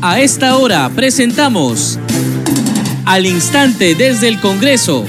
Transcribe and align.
A 0.00 0.20
esta 0.20 0.56
hora 0.56 0.88
presentamos 0.94 1.98
Al 3.04 3.26
Instante 3.26 3.96
desde 3.96 4.28
el 4.28 4.40
Congreso, 4.40 5.04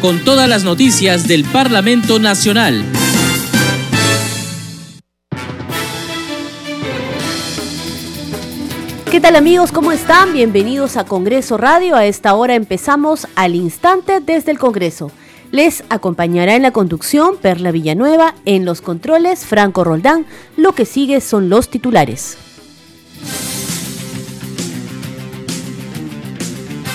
con 0.00 0.24
todas 0.24 0.48
las 0.48 0.64
noticias 0.64 1.28
del 1.28 1.44
Parlamento 1.44 2.18
Nacional. 2.18 2.82
¿Qué 9.10 9.20
tal 9.20 9.36
amigos? 9.36 9.72
¿Cómo 9.72 9.92
están? 9.92 10.32
Bienvenidos 10.32 10.96
a 10.96 11.04
Congreso 11.04 11.58
Radio. 11.58 11.94
A 11.94 12.06
esta 12.06 12.32
hora 12.32 12.54
empezamos 12.54 13.28
al 13.34 13.54
instante 13.54 14.20
desde 14.20 14.52
el 14.52 14.58
Congreso. 14.58 15.12
Les 15.50 15.84
acompañará 15.90 16.54
en 16.54 16.62
la 16.62 16.70
conducción 16.70 17.36
Perla 17.36 17.72
Villanueva, 17.72 18.34
en 18.46 18.64
los 18.64 18.80
controles 18.80 19.44
Franco 19.44 19.84
Roldán. 19.84 20.24
Lo 20.56 20.72
que 20.72 20.86
sigue 20.86 21.20
son 21.20 21.50
los 21.50 21.68
titulares. 21.68 22.38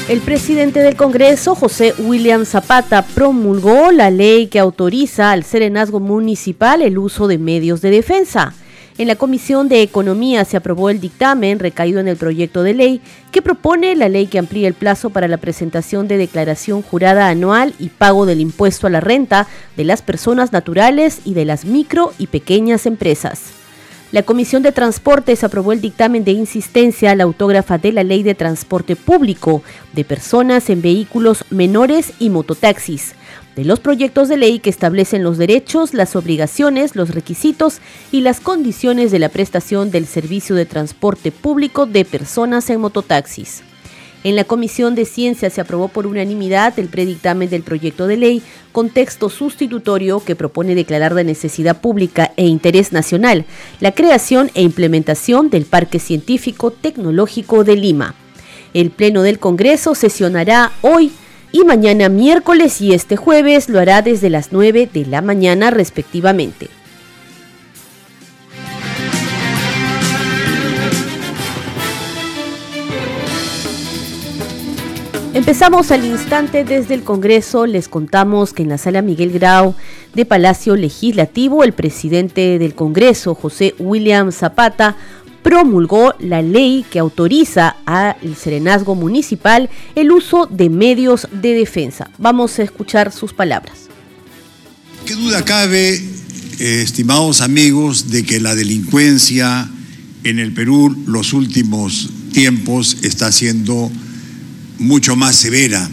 El 0.08 0.22
presidente 0.22 0.82
del 0.82 0.95
Congreso, 0.95 1.55
José 1.55 1.95
William 1.98 2.46
Zapata, 2.46 3.02
promulgó 3.02 3.91
la 3.91 4.12
ley 4.12 4.46
que 4.46 4.59
autoriza 4.59 5.32
al 5.32 5.44
serenazgo 5.44 6.00
municipal 6.00 6.84
el 6.84 7.00
uso 7.00 7.27
de 7.27 7.40
medios 7.40 7.82
de 7.82 7.90
defensa. 7.90 8.54
En 8.99 9.08
la 9.08 9.16
Comisión 9.16 9.68
de 9.68 9.82
Economía 9.82 10.46
se 10.46 10.58
aprobó 10.58 10.91
el 10.91 11.02
dictamen 11.02 11.58
recaído 11.58 11.99
en 11.99 12.08
el 12.08 12.18
proyecto 12.18 12.62
de 12.62 12.76
ley 12.76 13.02
que 13.32 13.41
propone 13.41 13.96
la 13.96 14.08
ley 14.08 14.27
que 14.27 14.38
amplía 14.38 14.68
el 14.68 14.76
plazo 14.76 15.10
para 15.10 15.27
la 15.27 15.38
presentación 15.38 16.08
de 16.08 16.18
declaración 16.18 16.84
jurada 16.84 17.27
anual 17.27 17.74
y 17.80 17.90
pago 17.90 18.27
del 18.27 18.41
impuesto 18.41 18.85
a 18.85 18.91
la 18.91 19.02
renta 19.02 19.48
de 19.76 19.85
las 19.85 20.04
personas 20.04 20.54
naturales 20.54 21.22
y 21.26 21.34
de 21.34 21.46
las 21.46 21.66
micro 21.66 22.13
y 22.20 22.27
pequeñas 22.27 22.85
empresas. 22.85 23.55
La 24.12 24.23
Comisión 24.23 24.64
de 24.64 24.72
Transportes 24.72 25.44
aprobó 25.44 25.73
el 25.73 25.82
dictamen 25.82 26.23
de 26.23 26.32
insistencia 26.32 27.12
a 27.12 27.16
la 27.16 27.24
autógrafa 27.24 27.77
de 27.77 27.91
la 27.91 28.04
Ley 28.04 28.24
de 28.24 28.35
Transporte 28.35 28.96
Público 28.96 29.63
de 29.93 30.05
personas 30.05 30.70
en 30.70 30.82
vehículos 30.82 31.43
menores 31.49 32.13
y 32.20 32.30
mototaxis 32.30 33.15
de 33.55 33.65
los 33.65 33.80
proyectos 33.80 34.27
de 34.27 34.38
ley 34.38 34.60
que 34.60 34.70
establecen 34.70 35.24
los 35.24 35.38
derechos, 35.38 35.93
las 35.93 36.15
obligaciones, 36.15 36.96
los 36.96 37.10
requisitos 37.10 37.80
y 38.12 38.21
las 38.21 38.41
condiciones 38.41 39.12
de 39.12 39.20
la 39.20 39.30
prestación 39.30 39.91
del 39.91 40.05
servicio 40.05 40.55
de 40.55 40.65
transporte 40.65 41.32
público 41.32 41.85
de 41.85 42.05
personas 42.05 42.70
en 42.70 42.82
mototaxis. 42.82 43.63
En 44.26 44.35
la 44.35 44.43
Comisión 44.43 44.95
de 44.95 45.05
Ciencia 45.05 45.51
se 45.51 45.62
aprobó 45.62 45.87
por 45.87 46.07
unanimidad 46.07 46.79
el 46.79 46.87
predictamen 46.87 47.48
del 47.48 47.62
proyecto 47.62 48.07
de 48.07 48.18
ley 48.18 48.41
con 48.71 48.90
texto 48.90 49.29
sustitutorio 49.29 50.20
que 50.20 50.35
propone 50.35 50.73
declarar 50.73 51.13
de 51.13 51.23
necesidad 51.23 51.79
pública 51.79 52.31
e 52.35 52.48
interés 52.48 52.91
nacional 52.91 53.46
la 53.79 53.91
creación 53.91 54.49
e 54.55 54.63
implementación 54.63 55.51
del 55.51 55.65
Parque 55.65 55.99
Científico 55.99 56.71
Tecnológico 56.71 57.63
de 57.63 57.76
Lima. 57.76 58.15
El 58.73 58.90
Pleno 58.90 59.21
del 59.21 59.37
Congreso 59.37 59.93
sesionará 59.93 60.71
hoy 60.81 61.12
y 61.51 61.63
mañana 61.63 62.09
miércoles 62.09 62.81
y 62.81 62.96
este 62.96 63.18
jueves 63.18 63.70
lo 63.70 63.79
hará 63.79 64.01
desde 64.01 64.31
las 64.31 64.51
9 64.51 64.90
de 64.91 65.06
la 65.06 65.22
mañana 65.22 65.69
respectivamente. 65.69 66.68
Empezamos 75.36 75.91
al 75.91 76.06
instante 76.06 76.64
desde 76.64 76.94
el 76.94 77.03
Congreso. 77.03 77.66
Les 77.66 77.90
contamos 77.90 78.53
que 78.53 78.64
en 78.64 78.69
la 78.69 78.78
sala 78.78 79.02
Miguel 79.02 79.34
Grau 79.34 79.75
de 80.14 80.24
Palacio 80.24 80.78
Legislativo, 80.78 81.66
el 81.66 81.74
presidente 81.74 82.58
del 82.58 82.74
Congreso, 82.74 83.36
José 83.36 83.75
William 83.78 84.31
Zapata, 84.31 84.96
promulgó 85.44 86.14
la 86.19 86.42
ley 86.42 86.86
que 86.90 87.00
autoriza 87.00 87.75
al 87.86 88.16
Serenazgo 88.42 88.96
Municipal 88.96 89.69
el 89.96 90.14
uso 90.14 90.47
de 90.50 90.70
medios 90.70 91.28
de 91.34 91.54
defensa. 91.54 92.09
Vamos 92.18 92.58
a 92.59 92.64
escuchar 92.64 93.12
sus 93.12 93.34
palabras. 93.34 93.90
¿Qué 95.06 95.16
duda 95.16 95.44
cabe, 95.44 95.96
eh, 95.96 96.82
estimados 96.82 97.42
amigos, 97.42 98.09
de 98.09 98.24
que 98.24 98.40
la 98.40 98.56
delincuencia 98.56 99.70
en 100.24 100.40
el 100.40 100.54
Perú 100.54 100.96
los 101.06 101.34
últimos 101.34 102.09
tiempos 102.32 103.00
está 103.04 103.34
siendo 103.34 103.92
mucho 104.80 105.16
más 105.16 105.36
severa, 105.36 105.90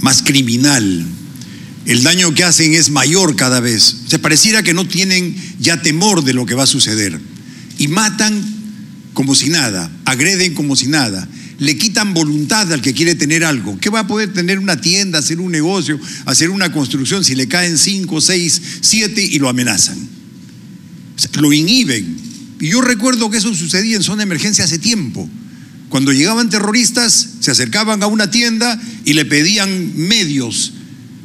más 0.00 0.22
criminal? 0.22 1.06
El 1.86 2.02
daño 2.02 2.34
que 2.34 2.44
hacen 2.44 2.74
es 2.74 2.90
mayor 2.90 3.36
cada 3.36 3.60
vez. 3.60 3.96
Se 4.08 4.18
pareciera 4.18 4.62
que 4.62 4.74
no 4.74 4.86
tienen 4.88 5.36
ya 5.60 5.82
temor 5.82 6.24
de 6.24 6.34
lo 6.34 6.44
que 6.46 6.54
va 6.54 6.64
a 6.64 6.66
suceder 6.66 7.20
y 7.78 7.88
matan 7.88 8.56
como 9.14 9.34
si 9.34 9.48
nada, 9.48 9.90
agreden 10.04 10.54
como 10.54 10.76
si 10.76 10.88
nada, 10.88 11.26
le 11.58 11.78
quitan 11.78 12.12
voluntad 12.12 12.70
al 12.72 12.82
que 12.82 12.92
quiere 12.92 13.14
tener 13.14 13.44
algo. 13.44 13.78
¿Qué 13.80 13.88
va 13.88 14.00
a 14.00 14.06
poder 14.06 14.32
tener 14.32 14.58
una 14.58 14.80
tienda, 14.80 15.20
hacer 15.20 15.40
un 15.40 15.50
negocio, 15.50 15.98
hacer 16.26 16.50
una 16.50 16.70
construcción 16.70 17.24
si 17.24 17.34
le 17.34 17.48
caen 17.48 17.78
cinco, 17.78 18.20
seis, 18.20 18.60
siete 18.82 19.24
y 19.24 19.38
lo 19.38 19.48
amenazan? 19.48 20.16
lo 21.40 21.52
inhiben. 21.52 22.16
Y 22.60 22.68
yo 22.68 22.80
recuerdo 22.80 23.30
que 23.30 23.38
eso 23.38 23.54
sucedía 23.54 23.96
en 23.96 24.02
zona 24.02 24.18
de 24.18 24.24
emergencia 24.24 24.64
hace 24.64 24.78
tiempo. 24.78 25.28
Cuando 25.88 26.12
llegaban 26.12 26.50
terroristas, 26.50 27.28
se 27.40 27.50
acercaban 27.50 28.02
a 28.02 28.06
una 28.06 28.30
tienda 28.30 28.80
y 29.04 29.12
le 29.12 29.24
pedían 29.24 29.96
medios. 29.96 30.72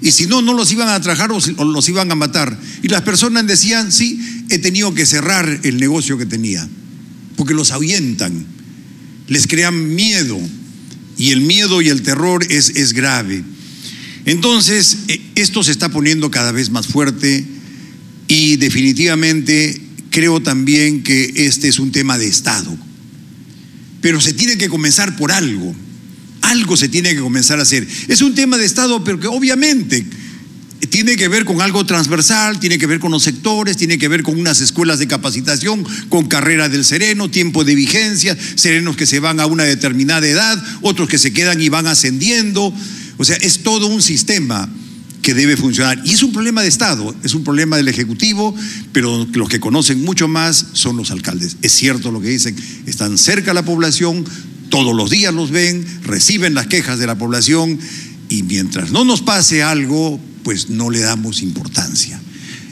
Y 0.01 0.11
si 0.11 0.27
no, 0.27 0.41
no 0.41 0.53
los 0.53 0.71
iban 0.71 0.89
a 0.89 0.99
trabajar 1.01 1.31
o 1.31 1.63
los 1.65 1.89
iban 1.89 2.11
a 2.11 2.15
matar. 2.15 2.57
Y 2.81 2.87
las 2.87 3.01
personas 3.01 3.47
decían, 3.47 3.91
sí, 3.91 4.19
he 4.49 4.59
tenido 4.59 4.93
que 4.93 5.05
cerrar 5.05 5.59
el 5.63 5.77
negocio 5.77 6.17
que 6.17 6.25
tenía, 6.25 6.67
porque 7.35 7.53
los 7.53 7.71
ahuyentan, 7.71 8.45
les 9.27 9.47
crean 9.47 9.95
miedo, 9.95 10.39
y 11.17 11.31
el 11.31 11.41
miedo 11.41 11.81
y 11.81 11.89
el 11.89 12.01
terror 12.01 12.45
es, 12.49 12.69
es 12.69 12.93
grave. 12.93 13.43
Entonces, 14.25 14.97
eh, 15.07 15.21
esto 15.35 15.63
se 15.63 15.71
está 15.71 15.89
poniendo 15.89 16.31
cada 16.31 16.51
vez 16.51 16.69
más 16.69 16.87
fuerte 16.87 17.45
y 18.27 18.55
definitivamente 18.57 19.81
creo 20.09 20.41
también 20.41 21.03
que 21.03 21.31
este 21.35 21.67
es 21.67 21.79
un 21.79 21.91
tema 21.91 22.17
de 22.17 22.27
Estado. 22.27 22.75
Pero 24.01 24.19
se 24.19 24.33
tiene 24.33 24.57
que 24.57 24.69
comenzar 24.69 25.15
por 25.15 25.31
algo. 25.31 25.73
Algo 26.41 26.75
se 26.75 26.89
tiene 26.89 27.13
que 27.13 27.21
comenzar 27.21 27.59
a 27.59 27.63
hacer. 27.63 27.87
Es 28.07 28.21
un 28.21 28.35
tema 28.35 28.57
de 28.57 28.65
Estado, 28.65 29.03
pero 29.03 29.19
que 29.19 29.27
obviamente 29.27 30.05
tiene 30.89 31.15
que 31.15 31.27
ver 31.27 31.45
con 31.45 31.61
algo 31.61 31.85
transversal, 31.85 32.59
tiene 32.59 32.77
que 32.77 32.87
ver 32.87 32.99
con 32.99 33.11
los 33.11 33.23
sectores, 33.23 33.77
tiene 33.77 33.97
que 33.97 34.07
ver 34.07 34.23
con 34.23 34.39
unas 34.39 34.61
escuelas 34.61 34.99
de 34.99 35.07
capacitación, 35.07 35.85
con 36.09 36.27
carrera 36.27 36.69
del 36.69 36.83
sereno, 36.83 37.29
tiempo 37.29 37.63
de 37.63 37.75
vigencia, 37.75 38.37
serenos 38.55 38.97
que 38.97 39.05
se 39.05 39.19
van 39.19 39.39
a 39.39 39.45
una 39.45 39.63
determinada 39.63 40.27
edad, 40.27 40.61
otros 40.81 41.07
que 41.07 41.17
se 41.17 41.31
quedan 41.31 41.61
y 41.61 41.69
van 41.69 41.87
ascendiendo. 41.87 42.73
O 43.17 43.23
sea, 43.23 43.37
es 43.37 43.63
todo 43.63 43.87
un 43.87 44.01
sistema 44.01 44.69
que 45.21 45.33
debe 45.33 45.57
funcionar. 45.57 46.01
Y 46.05 46.13
es 46.13 46.23
un 46.23 46.33
problema 46.33 46.61
de 46.61 46.67
Estado, 46.67 47.15
es 47.23 47.33
un 47.33 47.43
problema 47.43 47.77
del 47.77 47.87
Ejecutivo, 47.87 48.55
pero 48.91 49.27
los 49.31 49.49
que 49.49 49.59
conocen 49.59 50.03
mucho 50.03 50.27
más 50.27 50.67
son 50.73 50.97
los 50.97 51.11
alcaldes. 51.11 51.57
Es 51.61 51.71
cierto 51.71 52.11
lo 52.11 52.21
que 52.21 52.29
dicen, 52.29 52.55
están 52.85 53.17
cerca 53.17 53.51
a 53.51 53.53
la 53.53 53.63
población, 53.63 54.25
todos 54.69 54.95
los 54.95 55.09
días 55.09 55.33
los 55.33 55.51
ven, 55.51 55.85
reciben 56.03 56.53
las 56.53 56.67
quejas 56.67 56.97
de 56.97 57.07
la 57.07 57.17
población 57.17 57.77
y 58.29 58.43
mientras 58.43 58.91
no 58.91 59.03
nos 59.03 59.21
pase 59.21 59.61
algo, 59.61 60.19
pues 60.43 60.69
no 60.69 60.89
le 60.89 60.99
damos 60.99 61.41
importancia. 61.41 62.19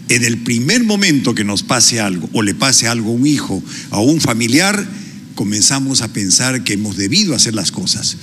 En 0.08 0.24
el 0.24 0.40
primer 0.40 0.84
momento 0.84 1.36
que 1.36 1.44
nos 1.44 1.62
pase 1.62 2.00
algo 2.00 2.30
o 2.34 2.42
le 2.42 2.56
pase 2.56 2.88
algo 2.88 3.12
a 3.12 3.14
un 3.14 3.28
hijo, 3.28 3.62
a 3.92 4.00
un 4.00 4.22
familiar, 4.22 4.88
comenzamos 5.36 6.02
a 6.02 6.12
pensar 6.12 6.64
que 6.64 6.74
hemos 6.74 6.98
debido 6.98 7.36
hacer 7.36 7.54
las 7.54 7.72
cosas, 7.72 8.18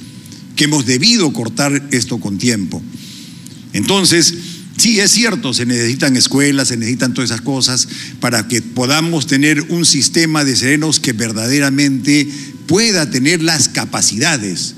que 0.57 0.65
hemos 0.65 0.85
debido 0.85 1.33
cortar 1.33 1.89
esto 1.93 2.19
con 2.19 2.39
tiempo. 2.39 2.83
Entonces, 3.77 4.35
sí, 4.77 5.01
es 5.01 5.11
cierto, 5.11 5.53
se 5.53 5.67
necesitan 5.67 6.17
escuelas, 6.17 6.69
se 6.69 6.77
necesitan 6.77 7.15
todas 7.15 7.31
esas 7.31 7.43
cosas 7.43 7.89
para 8.21 8.49
que 8.49 8.63
podamos 8.63 9.27
tener 9.27 9.61
un 9.69 9.85
sistema 9.85 10.45
de 10.45 10.57
serenos 10.57 11.01
que 11.01 11.13
verdaderamente 11.13 12.29
pueda 12.67 13.11
tener 13.11 13.43
las 13.43 13.69
capacidades 13.69 14.75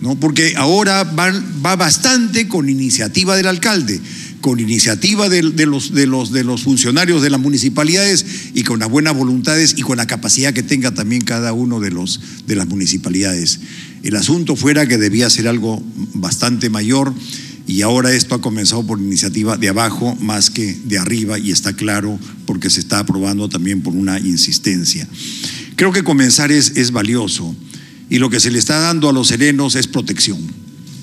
¿no? 0.00 0.18
porque 0.18 0.54
ahora 0.56 1.04
va, 1.04 1.76
bastante 1.76 2.48
con 2.48 2.68
iniciativa 2.68 3.36
del 3.36 3.46
alcalde, 3.46 4.00
con 4.40 4.60
iniciativa 4.60 5.28
de, 5.28 5.42
los, 5.42 5.92
de, 5.92 6.06
los, 6.06 6.32
de 6.32 6.44
los 6.44 6.62
funcionarios 6.62 7.22
de 7.22 7.30
las 7.30 7.40
municipalidades 7.40 8.24
y 8.54 8.62
con 8.62 8.78
las 8.78 8.88
buenas 8.88 9.16
voluntades 9.16 9.74
y 9.76 9.82
con 9.82 9.96
la 9.96 10.06
capacidad 10.06 10.52
que 10.52 10.62
tenga 10.62 10.92
también 10.92 11.22
cada 11.22 11.52
uno 11.52 11.80
de, 11.80 11.90
los, 11.90 12.20
de 12.46 12.54
las 12.54 12.68
municipalidades. 12.68 13.60
El 14.02 14.14
asunto 14.14 14.54
fuera 14.54 14.86
que 14.86 14.98
debía 14.98 15.28
ser 15.28 15.48
algo 15.48 15.82
bastante 16.14 16.70
mayor 16.70 17.12
y 17.68 17.82
ahora 17.82 18.14
esto 18.14 18.34
ha 18.34 18.40
comenzado 18.40 18.82
por 18.84 18.98
iniciativa 18.98 19.58
de 19.58 19.68
abajo 19.68 20.16
más 20.20 20.48
que 20.48 20.74
de 20.86 20.96
arriba 20.96 21.38
y 21.38 21.52
está 21.52 21.74
claro 21.74 22.18
porque 22.46 22.70
se 22.70 22.80
está 22.80 23.00
aprobando 23.00 23.50
también 23.50 23.82
por 23.82 23.94
una 23.94 24.18
insistencia. 24.18 25.06
Creo 25.76 25.92
que 25.92 26.02
comenzar 26.02 26.50
es, 26.50 26.78
es 26.78 26.92
valioso. 26.92 27.54
Y 28.08 28.18
lo 28.18 28.30
que 28.30 28.40
se 28.40 28.50
le 28.50 28.58
está 28.58 28.78
dando 28.78 29.10
a 29.10 29.12
los 29.12 29.28
serenos 29.28 29.76
es 29.76 29.86
protección, 29.86 30.38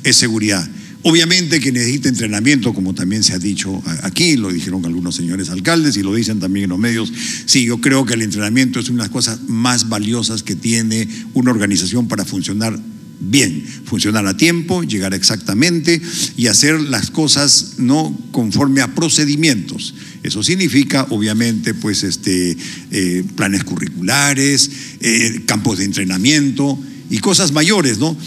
es 0.04 0.16
seguridad. 0.16 0.68
Obviamente 1.04 1.60
que 1.60 1.72
necesita 1.72 2.10
entrenamiento, 2.10 2.74
como 2.74 2.96
también 2.96 3.24
se 3.24 3.34
ha 3.34 3.38
dicho 3.38 3.84
aquí, 4.02 4.36
lo 4.36 4.52
dijeron 4.52 4.84
algunos 4.86 5.14
señores 5.14 5.52
alcaldes 5.52 5.96
y 5.98 6.02
lo 6.02 6.16
dicen 6.16 6.40
también 6.40 6.64
en 6.64 6.72
los 6.72 6.80
medios. 6.80 7.14
Sí, 7.46 7.64
yo 7.66 7.80
creo 7.80 8.08
que 8.08 8.16
el 8.16 8.24
entrenamiento 8.24 8.80
es 8.80 8.90
una 8.90 9.04
de 9.04 9.10
las 9.10 9.14
cosas 9.14 9.42
más 9.48 9.88
valiosas 9.88 10.42
que 10.42 10.56
tiene 10.56 11.08
una 11.36 11.52
organización 11.52 12.08
para 12.08 12.26
funcionar 12.26 12.80
bien, 13.20 13.66
funcionar 13.86 14.26
a 14.28 14.38
tiempo, 14.38 14.84
llegar 14.84 15.14
exactamente 15.14 16.02
y 16.38 16.48
hacer 16.48 16.80
las 16.82 17.12
cosas 17.12 17.76
no 17.78 18.18
conforme 18.32 18.82
a 18.82 18.94
procedimientos. 18.94 19.94
Eso 20.24 20.44
significa, 20.44 21.08
obviamente, 21.10 21.74
pues 21.74 22.04
este, 22.04 22.58
eh, 22.92 23.24
planes 23.36 23.64
curriculares, 23.64 24.70
eh, 25.00 25.42
campos 25.46 25.78
de 25.78 25.86
entrenamiento 25.86 26.80
y 27.10 27.20
cosas 27.20 27.52
mayores, 27.52 28.00
¿no? 28.00 28.18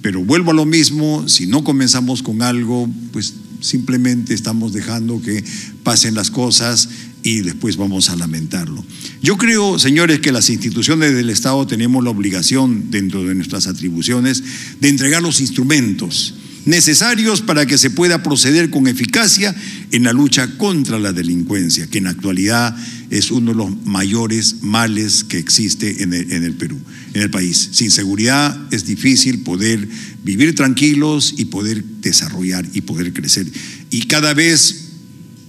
Pero 0.00 0.24
vuelvo 0.24 0.50
a 0.50 0.54
lo 0.54 0.64
mismo, 0.64 1.28
si 1.28 1.46
no 1.46 1.62
comenzamos 1.62 2.22
con 2.22 2.42
algo, 2.42 2.88
pues 3.12 3.34
simplemente 3.60 4.34
estamos 4.34 4.72
dejando 4.72 5.22
que 5.22 5.44
pasen 5.84 6.14
las 6.14 6.30
cosas 6.30 6.88
y 7.22 7.40
después 7.40 7.76
vamos 7.76 8.10
a 8.10 8.16
lamentarlo. 8.16 8.84
Yo 9.22 9.36
creo, 9.36 9.78
señores, 9.78 10.20
que 10.20 10.32
las 10.32 10.50
instituciones 10.50 11.14
del 11.14 11.30
Estado 11.30 11.66
tenemos 11.66 12.02
la 12.02 12.10
obligación, 12.10 12.90
dentro 12.90 13.24
de 13.24 13.34
nuestras 13.34 13.66
atribuciones, 13.66 14.42
de 14.80 14.88
entregar 14.88 15.22
los 15.22 15.40
instrumentos 15.40 16.34
necesarios 16.64 17.40
para 17.40 17.66
que 17.66 17.78
se 17.78 17.90
pueda 17.90 18.22
proceder 18.22 18.70
con 18.70 18.86
eficacia 18.86 19.54
en 19.90 20.04
la 20.04 20.12
lucha 20.12 20.56
contra 20.58 20.98
la 20.98 21.12
delincuencia, 21.12 21.88
que 21.88 21.98
en 21.98 22.04
la 22.04 22.10
actualidad 22.10 22.76
es 23.10 23.30
uno 23.30 23.50
de 23.50 23.56
los 23.56 23.84
mayores 23.84 24.62
males 24.62 25.24
que 25.24 25.38
existe 25.38 26.02
en 26.02 26.12
el, 26.12 26.54
Perú, 26.54 26.78
en 27.14 27.22
el 27.22 27.30
país. 27.30 27.70
Sin 27.72 27.90
seguridad 27.90 28.58
es 28.70 28.86
difícil 28.86 29.42
poder 29.42 29.86
vivir 30.24 30.54
tranquilos 30.54 31.34
y 31.36 31.46
poder 31.46 31.84
desarrollar 32.00 32.66
y 32.72 32.82
poder 32.82 33.12
crecer. 33.12 33.46
Y 33.90 34.06
cada 34.06 34.32
vez 34.34 34.81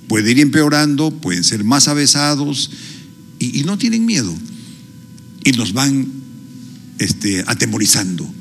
puede 0.08 0.32
ir 0.32 0.40
empeorando, 0.40 1.12
pueden 1.12 1.44
ser 1.44 1.64
más 1.64 1.88
avesados 1.88 2.72
y, 3.40 3.64
no 3.64 3.78
tienen 3.78 4.06
miedo. 4.06 4.34
Y 5.44 5.52
nos 5.54 5.74
van 5.74 6.08
este, 7.00 7.44
atemorizando, 7.48 8.32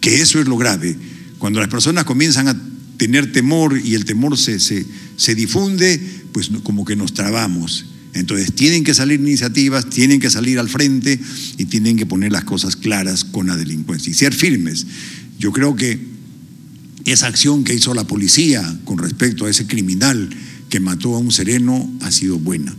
que 0.00 0.20
eso 0.20 0.40
es 0.40 0.48
lo 0.48 0.56
grave 0.56 0.96
cuando 1.38 1.60
las 1.60 1.68
personas 1.68 2.04
comienzan 2.04 2.48
a 2.48 2.60
tener 2.96 3.32
temor 3.32 3.80
y 3.82 3.94
el 3.94 4.04
temor 4.04 4.36
se, 4.36 4.58
se, 4.58 5.34
difunde, 5.34 6.00
pues 6.32 6.50
como 6.62 6.84
que 6.84 6.96
nos 6.96 7.14
trabamos. 7.14 7.86
Entonces 8.12 8.54
tienen 8.54 8.82
que 8.82 8.94
salir 8.94 9.20
iniciativas, 9.20 9.88
tienen 9.88 10.18
que 10.18 10.30
salir 10.30 10.58
al 10.58 10.68
frente 10.68 11.20
y 11.56 11.64
tienen 11.66 11.96
que 11.96 12.06
poner 12.06 12.32
las 12.32 12.44
cosas 12.44 12.74
claras 12.74 13.24
con 13.24 13.46
la 13.46 13.56
delincuencia 13.56 14.10
y 14.10 14.14
ser 14.14 14.34
firmes. 14.34 14.86
Yo 15.38 15.52
creo 15.52 15.76
que 15.76 16.00
esa 17.04 17.28
acción 17.28 17.62
que 17.62 17.74
hizo 17.74 17.94
la 17.94 18.04
policía 18.04 18.80
con 18.84 18.98
respecto 18.98 19.46
a 19.46 19.50
ese 19.50 19.66
criminal 19.66 20.28
que 20.68 20.80
mató 20.80 21.14
a 21.14 21.18
un 21.18 21.30
sereno 21.30 21.90
ha 22.02 22.10
sido 22.10 22.38
buena, 22.38 22.74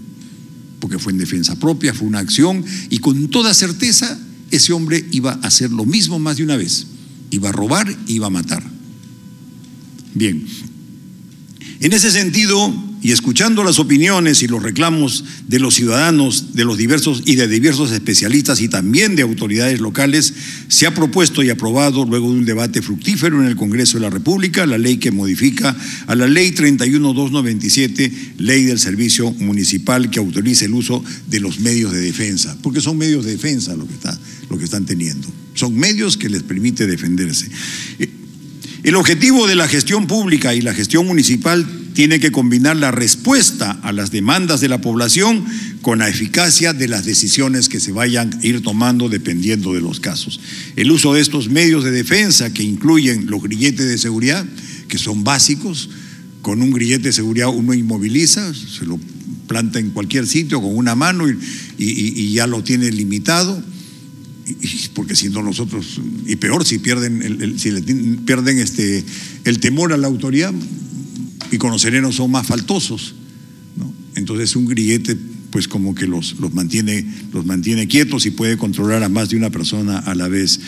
porque 0.79 0.99
fue 0.99 1.11
en 1.11 1.17
defensa 1.17 1.55
propia, 1.55 1.93
fue 1.93 2.07
una 2.07 2.19
acción 2.19 2.63
y 2.89 2.99
con 2.99 3.29
toda 3.29 3.53
certeza 3.53 4.19
ese 4.51 4.73
hombre 4.73 5.05
iba 5.11 5.33
a 5.33 5.47
hacer 5.47 5.71
lo 5.71 5.85
mismo 5.85 6.19
más 6.19 6.37
de 6.37 6.43
una 6.43 6.57
vez 6.57 6.87
iba 7.31 7.49
a 7.49 7.51
robar, 7.51 7.87
iba 8.07 8.27
a 8.27 8.29
matar. 8.29 8.63
Bien, 10.13 10.45
en 11.79 11.93
ese 11.93 12.11
sentido, 12.11 12.73
y 13.01 13.11
escuchando 13.11 13.63
las 13.63 13.79
opiniones 13.79 14.43
y 14.43 14.47
los 14.47 14.61
reclamos 14.61 15.23
de 15.47 15.59
los 15.59 15.75
ciudadanos, 15.75 16.53
de 16.53 16.65
los 16.65 16.77
diversos 16.77 17.23
y 17.25 17.35
de 17.35 17.47
diversos 17.47 17.91
especialistas 17.91 18.61
y 18.61 18.67
también 18.67 19.15
de 19.15 19.21
autoridades 19.21 19.79
locales, 19.79 20.33
se 20.67 20.85
ha 20.85 20.93
propuesto 20.93 21.41
y 21.41 21.49
aprobado 21.49 22.05
luego 22.05 22.31
de 22.31 22.39
un 22.39 22.45
debate 22.45 22.81
fructífero 22.81 23.41
en 23.41 23.47
el 23.47 23.55
Congreso 23.55 23.97
de 23.97 24.01
la 24.01 24.09
República 24.09 24.65
la 24.65 24.77
ley 24.77 24.97
que 24.97 25.11
modifica 25.11 25.75
a 26.07 26.15
la 26.15 26.27
ley 26.27 26.51
31297, 26.51 28.11
ley 28.39 28.63
del 28.63 28.79
servicio 28.79 29.31
municipal 29.31 30.09
que 30.09 30.19
autoriza 30.19 30.65
el 30.65 30.73
uso 30.73 31.03
de 31.27 31.39
los 31.39 31.59
medios 31.59 31.91
de 31.91 32.01
defensa, 32.01 32.57
porque 32.61 32.81
son 32.81 32.97
medios 32.97 33.23
de 33.25 33.31
defensa 33.31 33.75
lo 33.75 33.87
que 33.87 33.93
está 33.93 34.19
lo 34.49 34.57
que 34.57 34.65
están 34.65 34.85
teniendo. 34.85 35.27
Son 35.53 35.75
medios 35.75 36.17
que 36.17 36.29
les 36.29 36.43
permite 36.43 36.87
defenderse. 36.87 37.49
El 38.83 38.95
objetivo 38.95 39.47
de 39.47 39.55
la 39.55 39.67
gestión 39.67 40.07
pública 40.07 40.55
y 40.55 40.61
la 40.61 40.73
gestión 40.73 41.05
municipal 41.05 41.65
tiene 41.93 42.19
que 42.19 42.31
combinar 42.31 42.75
la 42.77 42.91
respuesta 42.91 43.71
a 43.83 43.91
las 43.91 44.11
demandas 44.11 44.61
de 44.61 44.69
la 44.69 44.81
población 44.81 45.45
con 45.81 45.99
la 45.99 46.09
eficacia 46.09 46.73
de 46.73 46.87
las 46.87 47.05
decisiones 47.05 47.69
que 47.69 47.79
se 47.79 47.91
vayan 47.91 48.33
a 48.33 48.45
ir 48.45 48.61
tomando 48.61 49.09
dependiendo 49.09 49.73
de 49.73 49.81
los 49.81 49.99
casos. 49.99 50.39
El 50.75 50.91
uso 50.91 51.13
de 51.13 51.21
estos 51.21 51.49
medios 51.49 51.83
de 51.83 51.91
defensa 51.91 52.53
que 52.53 52.63
incluyen 52.63 53.27
los 53.27 53.41
grilletes 53.41 53.87
de 53.87 53.97
seguridad, 53.97 54.45
que 54.87 54.97
son 54.97 55.23
básicos, 55.23 55.89
con 56.41 56.61
un 56.61 56.71
grillete 56.71 57.09
de 57.09 57.13
seguridad 57.13 57.49
uno 57.49 57.73
inmoviliza, 57.73 58.53
se 58.53 58.85
lo 58.85 58.99
planta 59.47 59.79
en 59.79 59.89
cualquier 59.89 60.27
sitio 60.27 60.61
con 60.61 60.75
una 60.75 60.95
mano 60.95 61.25
y 61.77 62.31
ya 62.31 62.47
lo 62.47 62.63
tiene 62.63 62.91
limitado 62.91 63.61
porque 64.93 65.15
si 65.15 65.29
no 65.29 65.43
nosotros, 65.43 65.99
y 66.25 66.35
peor 66.35 66.65
si 66.65 66.79
pierden, 66.79 67.57
si 67.57 67.71
pierden 68.25 68.59
este, 68.59 69.03
el 69.45 69.59
temor 69.59 69.93
a 69.93 69.97
la 69.97 70.07
autoridad, 70.07 70.53
y 71.51 71.57
con 71.57 71.71
los 71.71 71.81
serenos 71.81 72.15
son 72.15 72.31
más 72.31 72.47
faltosos. 72.47 73.15
¿no? 73.77 73.93
Entonces 74.15 74.55
un 74.55 74.65
grillete 74.65 75.17
pues 75.51 75.67
como 75.67 75.95
que 75.95 76.07
los, 76.07 76.35
los, 76.39 76.53
mantiene, 76.53 77.05
los 77.33 77.45
mantiene 77.45 77.87
quietos 77.87 78.25
y 78.25 78.31
puede 78.31 78.57
controlar 78.57 79.03
a 79.03 79.09
más 79.09 79.29
de 79.29 79.37
una 79.37 79.49
persona 79.49 79.99
a 79.99 80.15
la 80.15 80.27
vez. 80.27 80.59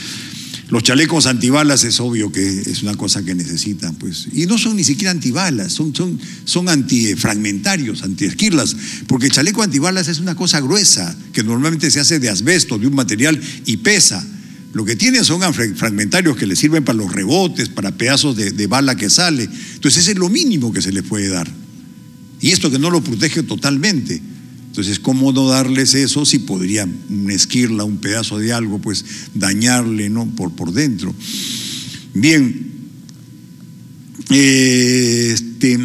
Los 0.69 0.83
chalecos 0.83 1.25
antibalas 1.25 1.83
es 1.83 1.99
obvio 1.99 2.31
que 2.31 2.47
es 2.47 2.81
una 2.81 2.95
cosa 2.95 3.23
que 3.23 3.35
necesitan, 3.35 3.95
pues. 3.95 4.29
Y 4.31 4.45
no 4.45 4.57
son 4.57 4.77
ni 4.77 4.85
siquiera 4.85 5.11
antibalas, 5.11 5.73
son, 5.73 5.93
son, 5.93 6.17
son 6.45 6.69
antifragmentarios, 6.69 8.03
antiesquirlas, 8.03 8.75
porque 9.07 9.25
el 9.25 9.33
chaleco 9.33 9.63
antibalas 9.63 10.07
es 10.07 10.19
una 10.19 10.33
cosa 10.33 10.61
gruesa, 10.61 11.13
que 11.33 11.43
normalmente 11.43 11.91
se 11.91 11.99
hace 11.99 12.19
de 12.19 12.29
asbesto, 12.29 12.79
de 12.79 12.87
un 12.87 12.95
material, 12.95 13.39
y 13.65 13.77
pesa. 13.77 14.25
Lo 14.73 14.85
que 14.85 14.95
tienen 14.95 15.25
son 15.25 15.41
fragmentarios 15.53 16.37
que 16.37 16.47
le 16.47 16.55
sirven 16.55 16.83
para 16.83 16.97
los 16.97 17.11
rebotes, 17.11 17.69
para 17.69 17.91
pedazos 17.91 18.37
de, 18.37 18.51
de 18.51 18.67
bala 18.67 18.95
que 18.95 19.09
sale. 19.09 19.43
Entonces, 19.43 20.03
ese 20.03 20.11
es 20.11 20.17
lo 20.17 20.29
mínimo 20.29 20.71
que 20.71 20.81
se 20.81 20.91
le 20.91 21.03
puede 21.03 21.27
dar. 21.27 21.51
Y 22.39 22.51
esto 22.51 22.71
que 22.71 22.79
no 22.79 22.89
lo 22.89 23.03
protege 23.03 23.43
totalmente. 23.43 24.21
Entonces, 24.71 24.99
¿cómo 24.99 25.33
no 25.33 25.49
darles 25.49 25.93
eso 25.95 26.25
si 26.25 26.39
podría 26.39 26.87
esquirla, 27.29 27.83
un 27.83 27.97
pedazo 27.97 28.39
de 28.39 28.53
algo, 28.53 28.79
pues 28.79 29.03
dañarle 29.33 30.09
¿no? 30.09 30.25
por, 30.33 30.55
por 30.55 30.71
dentro? 30.71 31.13
Bien, 32.13 32.71
este, 34.29 35.77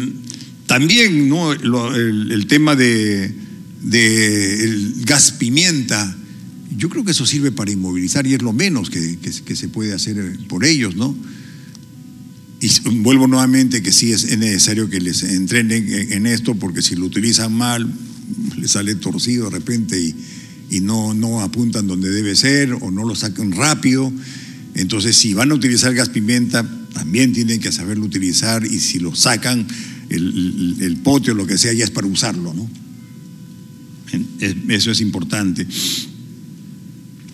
también 0.67 1.27
¿no? 1.27 1.51
el, 1.51 2.47
tema 2.47 2.77
de, 2.77 3.25
el 3.25 5.03
gas 5.05 5.31
pimienta, 5.31 6.16
yo 6.77 6.89
creo 6.89 7.03
que 7.03 7.11
eso 7.11 7.25
sirve 7.25 7.51
para 7.51 7.71
inmovilizar 7.71 8.27
y 8.27 8.35
es 8.35 8.41
lo 8.43 8.53
menos 8.53 8.91
que, 8.91 9.17
se 9.55 9.67
puede 9.67 9.93
hacer 9.93 10.37
por 10.47 10.63
ellos, 10.63 10.95
¿no? 10.95 11.15
Y 12.61 12.69
vuelvo 12.99 13.27
nuevamente 13.27 13.81
que 13.81 13.91
sí 13.91 14.11
es 14.11 14.37
necesario 14.37 14.89
que 14.89 15.01
les 15.01 15.23
entrenen 15.23 15.87
en 16.11 16.27
esto, 16.27 16.55
porque 16.55 16.83
si 16.83 16.95
lo 16.95 17.05
utilizan 17.05 17.51
mal, 17.53 17.91
le 18.57 18.67
sale 18.67 18.93
torcido 18.95 19.45
de 19.45 19.51
repente 19.51 19.99
y, 19.99 20.81
no, 20.81 21.15
no 21.15 21.41
apuntan 21.41 21.87
donde 21.87 22.09
debe 22.09 22.35
ser 22.35 22.73
o 22.73 22.91
no 22.91 23.05
lo 23.05 23.15
sacan 23.15 23.53
rápido. 23.53 24.11
Entonces, 24.75 25.15
si 25.15 25.33
van 25.33 25.51
a 25.51 25.55
utilizar 25.55 25.93
gas 25.95 26.09
pimienta, 26.09 26.63
también 26.93 27.33
tienen 27.33 27.59
que 27.59 27.71
saberlo 27.71 28.05
utilizar 28.05 28.63
y 28.65 28.79
si 28.79 28.99
lo 28.99 29.15
sacan, 29.15 29.67
el, 30.09 30.77
el, 30.79 30.97
pote 30.97 31.31
o 31.31 31.33
lo 31.33 31.47
que 31.47 31.57
sea, 31.57 31.73
ya 31.73 31.85
es 31.85 31.91
para 31.91 32.07
usarlo, 32.07 32.53
¿no? 32.53 32.69
Eso 34.69 34.91
es 34.91 35.01
importante. 35.01 35.65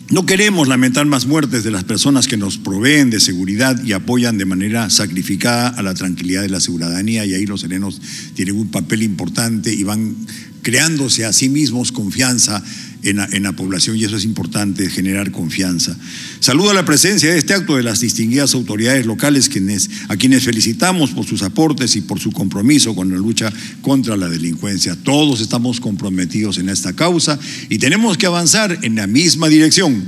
No 0.09 0.25
queremos 0.25 0.67
lamentar 0.67 1.05
más 1.05 1.25
muertes 1.25 1.63
de 1.63 1.71
las 1.71 1.85
personas 1.85 2.27
que 2.27 2.35
nos 2.37 2.57
proveen 2.57 3.09
de 3.09 3.19
seguridad 3.19 3.81
y 3.83 3.93
apoyan 3.93 4.37
de 4.37 4.45
manera 4.45 4.89
sacrificada 4.89 5.69
a 5.69 5.81
la 5.81 5.93
tranquilidad 5.93 6.41
de 6.41 6.49
la 6.49 6.59
ciudadanía 6.59 7.25
y 7.25 7.33
ahí 7.33 7.45
los 7.45 7.61
serenos 7.61 8.01
tienen 8.35 8.57
un 8.57 8.69
papel 8.69 9.01
importante 9.01 9.73
y 9.73 9.83
van 9.83 10.15
creándose 10.61 11.25
a 11.25 11.33
sí 11.33 11.49
mismos 11.49 11.91
confianza 11.91 12.63
en 13.03 13.43
la, 13.43 13.51
población 13.51 13.97
y 13.97 14.03
eso 14.03 14.15
es 14.17 14.25
importante, 14.25 14.89
generar 14.89 15.31
confianza. 15.31 15.95
Saludo 16.39 16.71
a 16.71 16.73
la 16.73 16.85
presencia 16.85 17.31
de 17.31 17.37
este 17.37 17.53
acto 17.53 17.75
de 17.75 17.83
las 17.83 17.99
distinguidas 17.99 18.53
autoridades 18.53 19.05
locales 19.05 19.49
quienes, 19.49 19.89
a 20.07 20.15
quienes 20.15 20.43
felicitamos 20.43 21.11
por 21.11 21.25
sus 21.25 21.43
aportes 21.43 21.95
y 21.95 22.01
por 22.01 22.19
su 22.19 22.31
compromiso 22.31 22.95
con 22.95 23.09
la 23.09 23.17
lucha 23.17 23.51
contra 23.81 24.15
la 24.17 24.29
delincuencia. 24.29 24.95
Todos 24.95 25.41
estamos 25.41 25.79
comprometidos 25.79 26.57
en 26.57 26.69
esta 26.69 26.93
causa 26.93 27.37
y 27.69 27.77
tenemos 27.77 28.17
que 28.17 28.25
avanzar 28.25 28.79
en 28.81 28.95
la 28.95 29.07
misma 29.07 29.49
dirección 29.49 30.03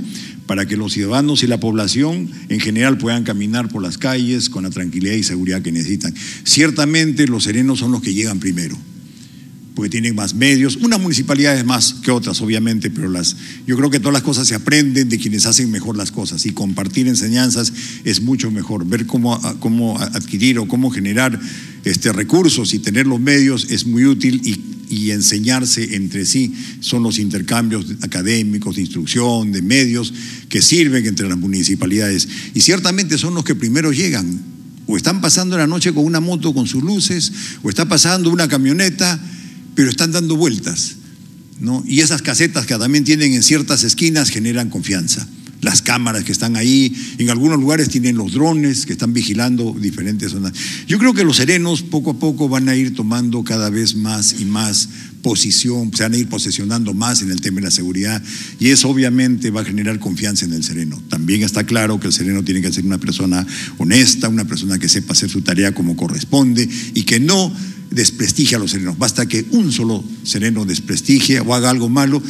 para 0.46 0.66
que 0.66 0.76
los 0.76 0.92
ciudadanos 0.92 1.42
y 1.42 1.46
la 1.46 1.60
población 1.60 2.30
en 2.48 2.60
general 2.60 2.98
puedan 2.98 3.24
caminar 3.24 3.68
por 3.68 3.82
las 3.82 3.98
calles 3.98 4.48
con 4.48 4.62
la 4.62 4.70
tranquilidad 4.70 5.14
y 5.14 5.22
seguridad 5.22 5.60
que 5.60 5.72
necesitan. 5.72 6.14
Ciertamente 6.44 7.26
los 7.26 7.44
serenos 7.44 7.80
son 7.80 7.92
los 7.92 8.00
que 8.00 8.14
llegan 8.14 8.40
primero 8.40 8.76
porque 9.76 9.90
tienen 9.90 10.14
más 10.14 10.34
medios, 10.34 10.76
unas 10.76 10.98
municipalidades 10.98 11.62
más 11.66 11.92
que 12.02 12.10
otras, 12.10 12.40
obviamente, 12.40 12.88
pero 12.88 13.10
las, 13.10 13.36
yo 13.66 13.76
creo 13.76 13.90
que 13.90 14.00
todas 14.00 14.14
las 14.14 14.22
cosas 14.22 14.48
se 14.48 14.54
aprenden 14.54 15.10
de 15.10 15.18
quienes 15.18 15.44
hacen 15.44 15.70
mejor 15.70 15.98
las 15.98 16.10
cosas 16.10 16.46
y 16.46 16.52
compartir 16.52 17.06
enseñanzas 17.08 17.74
es 18.02 18.22
mucho 18.22 18.50
mejor. 18.50 18.86
Ver 18.86 19.04
cómo, 19.04 19.38
cómo 19.60 19.98
adquirir 19.98 20.58
o 20.58 20.66
cómo 20.66 20.90
generar 20.90 21.38
este, 21.84 22.10
recursos 22.10 22.72
y 22.72 22.78
tener 22.78 23.06
los 23.06 23.20
medios 23.20 23.66
es 23.68 23.86
muy 23.86 24.06
útil 24.06 24.40
y, 24.46 24.58
y 24.88 25.10
enseñarse 25.10 25.94
entre 25.94 26.24
sí 26.24 26.54
son 26.80 27.02
los 27.02 27.18
intercambios 27.18 27.84
académicos, 28.00 28.76
de 28.76 28.80
instrucción, 28.80 29.52
de 29.52 29.60
medios 29.60 30.10
que 30.48 30.62
sirven 30.62 31.04
entre 31.04 31.28
las 31.28 31.36
municipalidades 31.36 32.26
y 32.54 32.62
ciertamente 32.62 33.18
son 33.18 33.34
los 33.34 33.44
que 33.44 33.54
primero 33.54 33.92
llegan. 33.92 34.56
O 34.86 34.96
están 34.96 35.20
pasando 35.20 35.58
la 35.58 35.66
noche 35.66 35.92
con 35.92 36.04
una 36.04 36.20
moto 36.20 36.54
con 36.54 36.66
sus 36.66 36.82
luces, 36.82 37.32
o 37.64 37.68
está 37.68 37.86
pasando 37.86 38.30
una 38.30 38.46
camioneta 38.46 39.20
pero 39.76 39.90
están 39.90 40.10
dando 40.10 40.34
vueltas. 40.34 40.96
¿no? 41.60 41.84
Y 41.86 42.00
esas 42.00 42.22
casetas 42.22 42.66
que 42.66 42.76
también 42.76 43.04
tienen 43.04 43.32
en 43.32 43.42
ciertas 43.44 43.84
esquinas 43.84 44.30
generan 44.30 44.68
confianza. 44.70 45.28
Las 45.62 45.80
cámaras 45.80 46.24
que 46.24 46.32
están 46.32 46.54
ahí, 46.54 46.94
en 47.18 47.30
algunos 47.30 47.58
lugares 47.58 47.88
tienen 47.88 48.16
los 48.16 48.32
drones 48.32 48.84
que 48.84 48.92
están 48.92 49.14
vigilando 49.14 49.74
diferentes 49.78 50.32
zonas. 50.32 50.52
Yo 50.86 50.98
creo 50.98 51.14
que 51.14 51.24
los 51.24 51.38
serenos 51.38 51.82
poco 51.82 52.10
a 52.10 52.18
poco 52.18 52.48
van 52.48 52.68
a 52.68 52.76
ir 52.76 52.94
tomando 52.94 53.42
cada 53.42 53.70
vez 53.70 53.96
más 53.96 54.36
y 54.38 54.44
más 54.44 54.88
posición, 55.22 55.90
se 55.94 56.04
van 56.04 56.12
a 56.12 56.18
ir 56.18 56.28
posesionando 56.28 56.94
más 56.94 57.22
en 57.22 57.30
el 57.30 57.40
tema 57.40 57.56
de 57.56 57.62
la 57.62 57.70
seguridad 57.70 58.22
y 58.60 58.68
eso 58.68 58.88
obviamente 58.88 59.50
va 59.50 59.62
a 59.62 59.64
generar 59.64 59.98
confianza 59.98 60.44
en 60.44 60.52
el 60.52 60.62
sereno. 60.62 61.02
También 61.08 61.42
está 61.42 61.64
claro 61.64 61.98
que 61.98 62.06
el 62.08 62.12
sereno 62.12 62.44
tiene 62.44 62.60
que 62.60 62.72
ser 62.72 62.84
una 62.84 62.98
persona 62.98 63.44
honesta, 63.78 64.28
una 64.28 64.44
persona 64.44 64.78
que 64.78 64.88
sepa 64.88 65.14
hacer 65.14 65.30
su 65.30 65.40
tarea 65.40 65.74
como 65.74 65.96
corresponde 65.96 66.68
y 66.94 67.02
que 67.02 67.18
no 67.18 67.52
desprestigia 67.96 68.58
a 68.58 68.60
los 68.60 68.72
serenos. 68.72 68.98
Basta 68.98 69.26
que 69.26 69.46
un 69.52 69.72
solo 69.72 70.04
sereno 70.22 70.66
desprestigie 70.66 71.40
o 71.40 71.54
haga 71.54 71.70
algo 71.70 71.88
malo, 71.88 72.22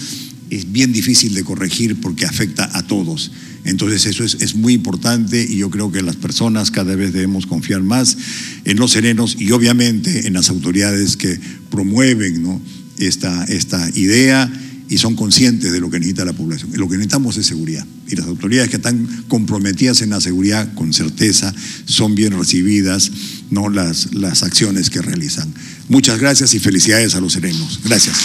es 0.49 0.71
bien 0.71 0.93
difícil 0.93 1.35
de 1.35 1.43
corregir 1.43 2.01
porque 2.01 2.25
afecta 2.25 2.71
a 2.73 2.87
todos. 2.87 3.33
Entonces 3.65 4.07
eso 4.07 4.23
es, 4.23 4.55
muy 4.55 4.75
importante 4.75 5.45
y 5.45 5.57
yo 5.57 5.69
creo 5.69 5.91
que 5.91 6.03
las 6.03 6.15
personas 6.15 6.71
cada 6.71 6.95
vez 6.95 7.13
debemos 7.13 7.47
confiar 7.47 7.83
más 7.83 8.17
en 8.65 8.77
los 8.77 8.93
serenos 8.93 9.37
y 9.41 9.51
obviamente 9.51 10.29
en 10.29 10.35
las 10.35 10.51
autoridades 10.51 11.17
que 11.17 11.37
promueven 11.69 12.45
¿no? 12.45 12.63
esta, 12.99 13.45
esta 13.47 13.91
idea 13.97 14.49
y 14.89 14.99
son 14.99 15.17
conscientes 15.17 15.73
de 15.73 15.81
lo 15.81 15.91
que 15.91 15.99
necesita 15.99 16.25
la 16.25 16.33
población. 16.33 16.71
Lo 16.75 16.89
que 16.89 16.97
necesitamos 16.97 17.37
es 17.39 17.47
seguridad. 17.47 17.85
Y 18.07 18.15
las 18.15 18.27
autoridades 18.27 18.71
que 18.71 18.77
están 18.77 19.25
comprometidas 19.27 20.01
en 20.03 20.11
la 20.11 20.21
seguridad, 20.21 20.73
con 20.75 20.93
certeza, 20.93 21.53
son 21.87 22.15
bien 22.15 22.39
recibidas 22.39 23.11
¿no? 23.51 23.69
las, 23.69 24.15
las 24.15 24.43
acciones 24.43 24.91
que 24.91 25.03
realizan. 25.03 25.53
Muchas 25.89 26.19
gracias 26.19 26.55
y 26.55 26.59
felicidades 26.59 27.15
a 27.15 27.21
los 27.21 27.33
serenos. 27.33 27.81
Gracias. 27.85 28.17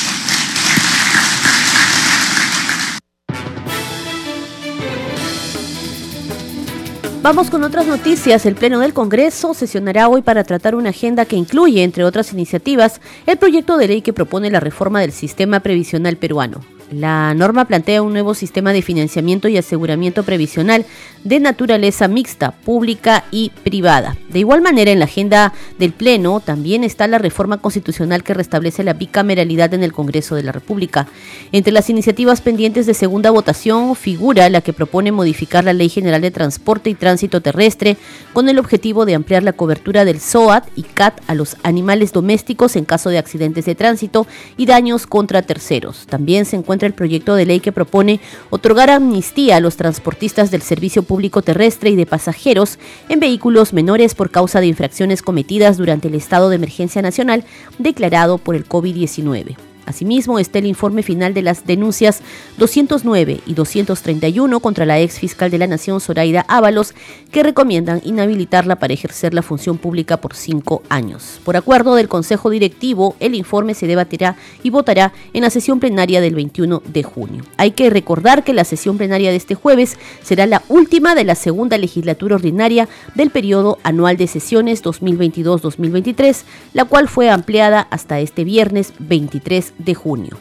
Vamos 7.23 7.51
con 7.51 7.63
otras 7.63 7.85
noticias. 7.85 8.47
El 8.47 8.55
Pleno 8.55 8.79
del 8.79 8.95
Congreso 8.95 9.53
sesionará 9.53 10.07
hoy 10.09 10.23
para 10.23 10.43
tratar 10.43 10.73
una 10.73 10.89
agenda 10.89 11.25
que 11.25 11.35
incluye, 11.35 11.83
entre 11.83 12.03
otras 12.03 12.33
iniciativas, 12.33 12.99
el 13.27 13.37
proyecto 13.37 13.77
de 13.77 13.87
ley 13.87 14.01
que 14.01 14.11
propone 14.11 14.49
la 14.49 14.59
reforma 14.59 15.01
del 15.01 15.11
sistema 15.11 15.59
previsional 15.59 16.17
peruano. 16.17 16.61
La 16.91 17.33
norma 17.33 17.63
plantea 17.63 18.01
un 18.01 18.11
nuevo 18.11 18.33
sistema 18.33 18.73
de 18.73 18.81
financiamiento 18.81 19.47
y 19.47 19.57
aseguramiento 19.57 20.23
previsional 20.23 20.85
de 21.23 21.39
naturaleza 21.39 22.09
mixta, 22.09 22.51
pública 22.51 23.23
y 23.31 23.51
privada. 23.63 24.17
De 24.27 24.39
igual 24.39 24.61
manera, 24.61 24.91
en 24.91 24.99
la 24.99 25.05
agenda 25.05 25.53
del 25.79 25.93
Pleno 25.93 26.41
también 26.41 26.83
está 26.83 27.07
la 27.07 27.17
reforma 27.17 27.59
constitucional 27.59 28.23
que 28.23 28.33
restablece 28.33 28.83
la 28.83 28.93
bicameralidad 28.93 29.73
en 29.73 29.83
el 29.83 29.93
Congreso 29.93 30.35
de 30.35 30.43
la 30.43 30.51
República. 30.51 31.07
Entre 31.53 31.71
las 31.71 31.89
iniciativas 31.89 32.41
pendientes 32.41 32.85
de 32.87 32.93
segunda 32.93 33.31
votación 33.31 33.95
figura 33.95 34.49
la 34.49 34.59
que 34.59 34.73
propone 34.73 35.13
modificar 35.13 35.63
la 35.63 35.71
Ley 35.71 35.87
General 35.87 36.21
de 36.21 36.31
Transporte 36.31 36.89
y 36.89 36.95
Tránsito 36.95 37.39
Terrestre 37.39 37.95
con 38.33 38.49
el 38.49 38.59
objetivo 38.59 39.05
de 39.05 39.15
ampliar 39.15 39.43
la 39.43 39.53
cobertura 39.53 40.03
del 40.03 40.19
SOAT 40.19 40.67
y 40.75 40.83
CAT 40.83 41.21
a 41.27 41.35
los 41.35 41.55
animales 41.63 42.11
domésticos 42.11 42.75
en 42.75 42.83
caso 42.83 43.09
de 43.09 43.17
accidentes 43.17 43.63
de 43.63 43.75
tránsito 43.75 44.27
y 44.57 44.65
daños 44.65 45.07
contra 45.07 45.41
terceros. 45.41 46.05
También 46.07 46.43
se 46.43 46.57
encuentra 46.57 46.80
el 46.85 46.93
proyecto 46.93 47.35
de 47.35 47.45
ley 47.45 47.59
que 47.59 47.71
propone 47.71 48.19
otorgar 48.49 48.89
amnistía 48.89 49.57
a 49.57 49.59
los 49.59 49.77
transportistas 49.77 50.51
del 50.51 50.61
servicio 50.61 51.03
público 51.03 51.41
terrestre 51.41 51.89
y 51.89 51.95
de 51.95 52.05
pasajeros 52.05 52.79
en 53.09 53.19
vehículos 53.19 53.73
menores 53.73 54.15
por 54.15 54.31
causa 54.31 54.59
de 54.59 54.67
infracciones 54.67 55.21
cometidas 55.21 55.77
durante 55.77 56.07
el 56.07 56.15
estado 56.15 56.49
de 56.49 56.57
emergencia 56.57 57.01
nacional 57.01 57.43
declarado 57.77 58.37
por 58.37 58.55
el 58.55 58.67
COVID-19. 58.67 59.70
Asimismo, 59.85 60.39
está 60.39 60.59
el 60.59 60.65
informe 60.65 61.03
final 61.03 61.33
de 61.33 61.41
las 61.41 61.65
denuncias 61.65 62.21
209 62.57 63.41
y 63.45 63.53
231 63.53 64.59
contra 64.59 64.85
la 64.85 64.99
ex 64.99 65.19
fiscal 65.19 65.51
de 65.51 65.57
la 65.57 65.67
Nación, 65.67 66.01
Zoraida 66.01 66.45
Ábalos, 66.47 66.93
que 67.31 67.43
recomiendan 67.43 68.01
inhabilitarla 68.03 68.77
para 68.77 68.93
ejercer 68.93 69.33
la 69.33 69.41
función 69.41 69.77
pública 69.77 70.17
por 70.17 70.35
cinco 70.35 70.83
años. 70.89 71.39
Por 71.43 71.57
acuerdo 71.57 71.95
del 71.95 72.07
Consejo 72.07 72.49
Directivo, 72.49 73.15
el 73.19 73.35
informe 73.35 73.73
se 73.73 73.87
debatirá 73.87 74.35
y 74.63 74.69
votará 74.69 75.13
en 75.33 75.43
la 75.43 75.49
sesión 75.49 75.79
plenaria 75.79 76.21
del 76.21 76.35
21 76.35 76.81
de 76.85 77.03
junio. 77.03 77.43
Hay 77.57 77.71
que 77.71 77.89
recordar 77.89 78.43
que 78.43 78.53
la 78.53 78.63
sesión 78.63 78.97
plenaria 78.97 79.31
de 79.31 79.37
este 79.37 79.55
jueves 79.55 79.97
será 80.21 80.45
la 80.45 80.63
última 80.69 81.15
de 81.15 81.23
la 81.23 81.35
segunda 81.35 81.77
legislatura 81.77 82.35
ordinaria 82.35 82.87
del 83.15 83.29
periodo 83.29 83.77
anual 83.83 84.17
de 84.17 84.27
sesiones 84.27 84.83
2022-2023, 84.83 86.43
la 86.73 86.85
cual 86.85 87.07
fue 87.07 87.29
ampliada 87.29 87.87
hasta 87.89 88.19
este 88.19 88.43
viernes 88.43 88.93
23 88.99 89.70
de 89.77 89.93
junio. 89.95 90.37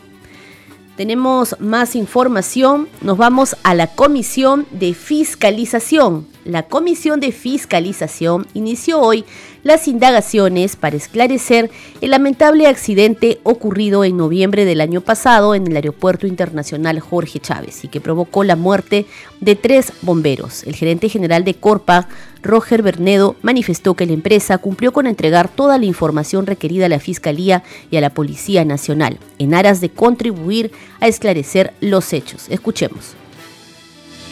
Tenemos 0.96 1.56
más 1.60 1.96
información, 1.96 2.86
nos 3.00 3.16
vamos 3.16 3.56
a 3.62 3.74
la 3.74 3.86
Comisión 3.86 4.66
de 4.70 4.92
Fiscalización. 4.92 6.26
La 6.44 6.64
Comisión 6.64 7.20
de 7.20 7.32
Fiscalización 7.32 8.46
inició 8.52 9.00
hoy 9.00 9.24
las 9.62 9.88
indagaciones 9.88 10.76
para 10.76 10.96
esclarecer 10.96 11.70
el 12.00 12.10
lamentable 12.10 12.66
accidente 12.66 13.40
ocurrido 13.42 14.04
en 14.04 14.16
noviembre 14.16 14.64
del 14.64 14.80
año 14.80 15.00
pasado 15.00 15.54
en 15.54 15.66
el 15.66 15.76
Aeropuerto 15.76 16.26
Internacional 16.26 17.00
Jorge 17.00 17.40
Chávez 17.40 17.84
y 17.84 17.88
que 17.88 18.00
provocó 18.00 18.44
la 18.44 18.56
muerte 18.56 19.06
de 19.40 19.56
tres 19.56 19.92
bomberos. 20.02 20.64
El 20.64 20.76
gerente 20.76 21.08
general 21.08 21.44
de 21.44 21.54
Corpa, 21.54 22.08
Roger 22.42 22.82
Bernedo, 22.82 23.36
manifestó 23.42 23.94
que 23.94 24.06
la 24.06 24.12
empresa 24.12 24.58
cumplió 24.58 24.92
con 24.92 25.06
entregar 25.06 25.48
toda 25.48 25.78
la 25.78 25.86
información 25.86 26.46
requerida 26.46 26.86
a 26.86 26.90
la 26.90 27.00
Fiscalía 27.00 27.62
y 27.90 27.96
a 27.96 28.00
la 28.00 28.10
Policía 28.10 28.64
Nacional 28.64 29.18
en 29.38 29.54
aras 29.54 29.80
de 29.80 29.90
contribuir 29.90 30.72
a 31.00 31.08
esclarecer 31.08 31.72
los 31.80 32.12
hechos. 32.12 32.46
Escuchemos. 32.48 33.14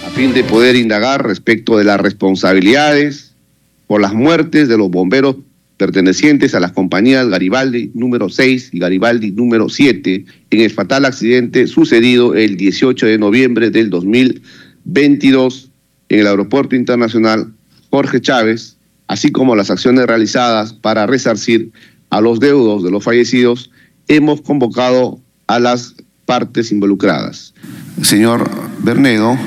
A 0.06 0.11
fin 0.11 0.32
de 0.32 0.44
poder 0.44 0.76
indagar 0.76 1.26
respecto 1.26 1.76
de 1.76 1.85
las 1.85 2.00
responsabilidades 2.00 3.27
por 3.88 4.00
las 4.00 4.14
muertes 4.14 4.68
de 4.68 4.78
los 4.78 4.90
bomberos 4.90 5.37
pertenecientes 5.76 6.54
a 6.54 6.61
las 6.61 6.73
compañías 6.73 7.28
Garibaldi 7.28 7.90
número 7.95 8.28
6 8.28 8.71
y 8.73 8.78
Garibaldi 8.78 9.33
número 9.33 9.68
7 9.68 10.25
en 10.50 10.61
el 10.61 10.71
fatal 10.71 11.04
accidente 11.04 11.66
sucedido 11.66 12.35
el 12.35 12.57
18 12.57 13.07
de 13.07 13.18
noviembre 13.18 13.71
del 13.71 13.90
2022 13.90 15.71
en 16.11 16.21
el 16.21 16.26
Aeropuerto 16.26 16.76
Internacional 16.76 17.52
Jorge 17.90 18.21
Chávez, 18.21 18.76
así 19.07 19.33
como 19.33 19.57
las 19.57 19.71
acciones 19.71 20.07
realizadas 20.07 20.73
para 20.73 21.07
resarcir 21.07 21.73
a 22.11 22.21
los 22.21 22.40
deudos 22.40 22.83
de 22.83 22.90
los 22.90 23.04
fallecidos, 23.04 23.71
hemos 24.09 24.40
convocado 24.42 25.21
a 25.47 25.59
las 25.59 25.95
partes 26.26 26.73
involucradas. 26.73 27.54
Señor 28.02 28.50
Bernedo, 28.83 29.38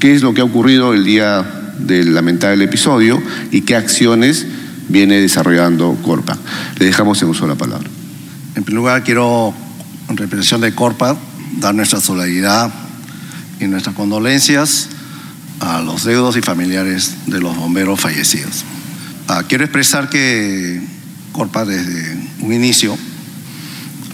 ¿qué 0.00 0.14
es 0.14 0.22
lo 0.22 0.34
que 0.34 0.40
ha 0.40 0.44
ocurrido 0.44 0.94
el 0.94 1.04
día 1.04 1.67
del 1.78 2.14
lamentable 2.14 2.64
episodio 2.64 3.22
y 3.50 3.62
qué 3.62 3.76
acciones 3.76 4.46
viene 4.88 5.20
desarrollando 5.20 5.96
Corpa. 6.02 6.36
Le 6.78 6.86
dejamos 6.86 7.22
en 7.22 7.28
uso 7.28 7.46
la 7.46 7.54
palabra. 7.54 7.88
En 8.54 8.64
primer 8.64 8.80
lugar, 8.80 9.04
quiero, 9.04 9.54
en 10.08 10.16
representación 10.16 10.60
de 10.60 10.74
Corpa, 10.74 11.16
dar 11.58 11.74
nuestra 11.74 12.00
solidaridad 12.00 12.72
y 13.60 13.66
nuestras 13.66 13.94
condolencias 13.94 14.88
a 15.60 15.80
los 15.80 16.04
deudos 16.04 16.36
y 16.36 16.42
familiares 16.42 17.16
de 17.26 17.40
los 17.40 17.56
bomberos 17.56 18.00
fallecidos. 18.00 18.64
Ah, 19.28 19.42
quiero 19.46 19.64
expresar 19.64 20.08
que 20.08 20.80
Corpa 21.32 21.64
desde 21.64 22.16
un 22.40 22.52
inicio 22.52 22.96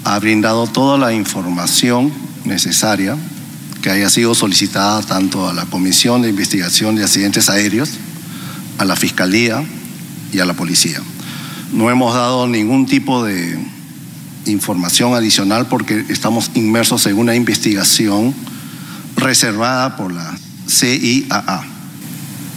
ha 0.05 0.19
brindado 0.19 0.67
toda 0.67 0.99
la 0.99 1.13
información 1.13 2.13
necesaria 2.45 3.17
que 3.85 3.91
haya 3.91 4.09
sido 4.09 4.35
solicitada 4.35 5.03
tanto 5.03 5.47
a 5.47 5.53
la 5.53 5.67
Comisión 5.67 6.23
de 6.23 6.31
Investigación 6.31 6.97
de 6.97 7.05
Accidentes 7.05 7.51
Aéreos, 7.51 7.91
a 8.79 8.87
la 8.87 8.97
Fiscalía 8.97 9.63
y 10.33 10.39
a 10.39 10.47
la 10.47 10.55
Policía. 10.55 11.03
No 11.71 11.91
hemos 11.91 12.15
dado 12.15 12.47
ningún 12.47 12.87
tipo 12.87 13.23
de 13.23 13.59
información 14.47 15.13
adicional 15.13 15.67
porque 15.67 16.03
estamos 16.09 16.51
inmersos 16.55 17.05
en 17.05 17.19
una 17.19 17.35
investigación 17.35 18.35
reservada 19.17 19.99
por 19.99 20.15
la 20.15 20.35
CIAA. 20.67 21.67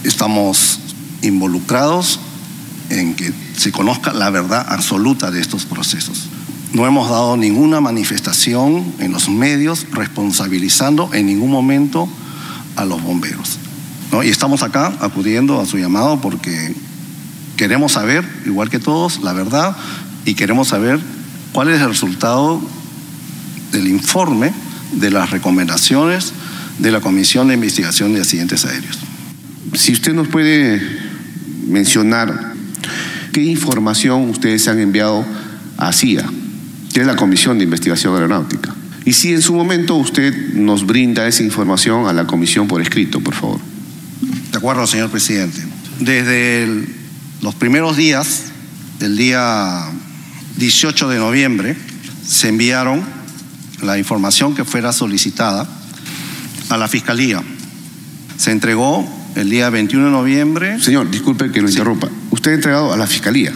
Estamos 0.04 0.80
involucrados 1.20 2.20
en 2.88 3.14
que 3.14 3.34
se 3.54 3.70
conozca 3.70 4.14
la 4.14 4.30
verdad 4.30 4.64
absoluta 4.66 5.30
de 5.30 5.42
estos 5.42 5.66
procesos. 5.66 6.30
No 6.72 6.86
hemos 6.86 7.08
dado 7.08 7.36
ninguna 7.36 7.80
manifestación 7.80 8.92
en 8.98 9.12
los 9.12 9.28
medios 9.28 9.86
responsabilizando 9.92 11.10
en 11.14 11.26
ningún 11.26 11.50
momento 11.50 12.08
a 12.76 12.84
los 12.84 13.02
bomberos. 13.02 13.58
Y 14.24 14.28
estamos 14.28 14.62
acá 14.62 14.92
acudiendo 15.00 15.60
a 15.60 15.66
su 15.66 15.78
llamado 15.78 16.20
porque 16.20 16.74
queremos 17.56 17.92
saber, 17.92 18.24
igual 18.46 18.70
que 18.70 18.78
todos, 18.78 19.20
la 19.22 19.32
verdad 19.32 19.76
y 20.24 20.34
queremos 20.34 20.68
saber 20.68 21.00
cuál 21.52 21.70
es 21.70 21.80
el 21.80 21.88
resultado 21.88 22.60
del 23.72 23.88
informe 23.88 24.52
de 24.92 25.10
las 25.10 25.30
recomendaciones 25.30 26.32
de 26.78 26.90
la 26.90 27.00
Comisión 27.00 27.48
de 27.48 27.54
Investigación 27.54 28.12
de 28.12 28.20
Accidentes 28.20 28.64
Aéreos. 28.64 28.98
Si 29.74 29.92
usted 29.92 30.14
nos 30.14 30.28
puede 30.28 30.80
mencionar 31.66 32.54
qué 33.32 33.42
información 33.42 34.28
ustedes 34.28 34.68
han 34.68 34.80
enviado 34.80 35.24
a 35.76 35.92
CIA, 35.92 36.28
es 37.00 37.06
la 37.06 37.16
Comisión 37.16 37.58
de 37.58 37.64
Investigación 37.64 38.14
Aeronáutica. 38.14 38.74
Y 39.04 39.12
si 39.14 39.32
en 39.32 39.40
su 39.40 39.54
momento 39.54 39.94
usted 39.94 40.52
nos 40.54 40.84
brinda 40.84 41.26
esa 41.26 41.42
información 41.42 42.06
a 42.06 42.12
la 42.12 42.26
comisión 42.26 42.68
por 42.68 42.82
escrito, 42.82 43.20
por 43.20 43.34
favor. 43.34 43.60
De 44.52 44.58
acuerdo, 44.58 44.86
señor 44.86 45.10
presidente. 45.10 45.58
Desde 46.00 46.84
los 47.40 47.54
primeros 47.54 47.96
días 47.96 48.44
del 48.98 49.16
día 49.16 49.84
18 50.58 51.08
de 51.08 51.18
noviembre 51.18 51.76
se 52.26 52.48
enviaron 52.48 53.02
la 53.82 53.96
información 53.96 54.54
que 54.54 54.64
fuera 54.64 54.92
solicitada 54.92 55.66
a 56.68 56.76
la 56.76 56.88
Fiscalía. 56.88 57.42
Se 58.36 58.50
entregó 58.50 59.08
el 59.36 59.48
día 59.48 59.70
21 59.70 60.06
de 60.06 60.10
noviembre. 60.10 60.80
Señor, 60.80 61.10
disculpe 61.10 61.50
que 61.50 61.62
lo 61.62 61.70
interrumpa. 61.70 62.08
¿Usted 62.30 62.50
ha 62.50 62.54
entregado 62.54 62.92
a 62.92 62.96
la 62.96 63.06
Fiscalía 63.06 63.54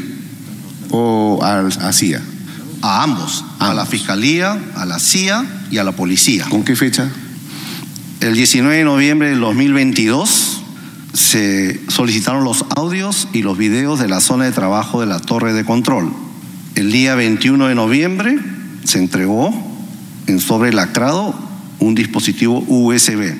o 0.91 1.41
a, 1.43 1.61
a 1.61 1.93
CIA? 1.93 2.23
A 2.83 3.03
ambos, 3.03 3.45
a 3.59 3.73
la 3.75 3.87
Fiscalía, 3.87 4.59
a 4.77 4.85
la 4.85 4.99
CIA 4.99 5.45
y 5.71 5.79
a 5.79 5.85
la 5.85 5.93
Policía. 5.93 6.47
¿Con 6.51 6.65
qué 6.65 6.77
fecha? 6.77 7.11
El 8.21 8.35
19 8.35 8.77
de 8.77 8.85
noviembre 8.85 9.31
del 9.31 9.41
2022 9.41 10.63
se 11.13 11.81
solicitaron 11.89 12.45
los 12.45 12.65
audios 12.77 13.29
y 13.33 13.43
los 13.43 13.57
videos 13.59 13.99
de 13.99 14.09
la 14.09 14.21
zona 14.21 14.45
de 14.45 14.53
trabajo 14.53 15.01
de 15.01 15.07
la 15.07 15.21
torre 15.21 15.53
de 15.53 15.65
control. 15.65 16.13
El 16.75 16.91
día 16.91 17.15
21 17.15 17.69
de 17.69 17.75
noviembre 17.75 18.39
se 18.85 18.99
entregó 18.99 19.53
en 20.27 20.41
sobre 20.41 20.73
lacrado 20.73 21.35
un 21.79 21.95
dispositivo 21.95 22.65
USB. 22.69 23.35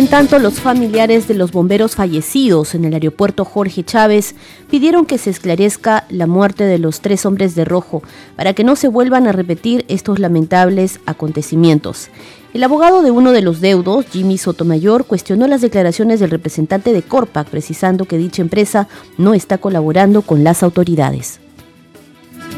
En 0.00 0.08
tanto, 0.08 0.38
los 0.38 0.60
familiares 0.60 1.28
de 1.28 1.34
los 1.34 1.52
bomberos 1.52 1.94
fallecidos 1.94 2.74
en 2.74 2.86
el 2.86 2.94
aeropuerto 2.94 3.44
Jorge 3.44 3.84
Chávez 3.84 4.34
pidieron 4.70 5.04
que 5.04 5.18
se 5.18 5.28
esclarezca 5.28 6.06
la 6.08 6.26
muerte 6.26 6.64
de 6.64 6.78
los 6.78 7.02
tres 7.02 7.26
hombres 7.26 7.54
de 7.54 7.66
rojo 7.66 8.02
para 8.34 8.54
que 8.54 8.64
no 8.64 8.76
se 8.76 8.88
vuelvan 8.88 9.26
a 9.26 9.32
repetir 9.32 9.84
estos 9.88 10.18
lamentables 10.18 11.00
acontecimientos. 11.04 12.08
El 12.54 12.64
abogado 12.64 13.02
de 13.02 13.10
uno 13.10 13.32
de 13.32 13.42
los 13.42 13.60
deudos, 13.60 14.06
Jimmy 14.10 14.38
Sotomayor, 14.38 15.04
cuestionó 15.04 15.46
las 15.46 15.60
declaraciones 15.60 16.18
del 16.18 16.30
representante 16.30 16.94
de 16.94 17.02
Corpac, 17.02 17.48
precisando 17.48 18.06
que 18.06 18.16
dicha 18.16 18.40
empresa 18.40 18.88
no 19.18 19.34
está 19.34 19.58
colaborando 19.58 20.22
con 20.22 20.44
las 20.44 20.62
autoridades. 20.62 21.40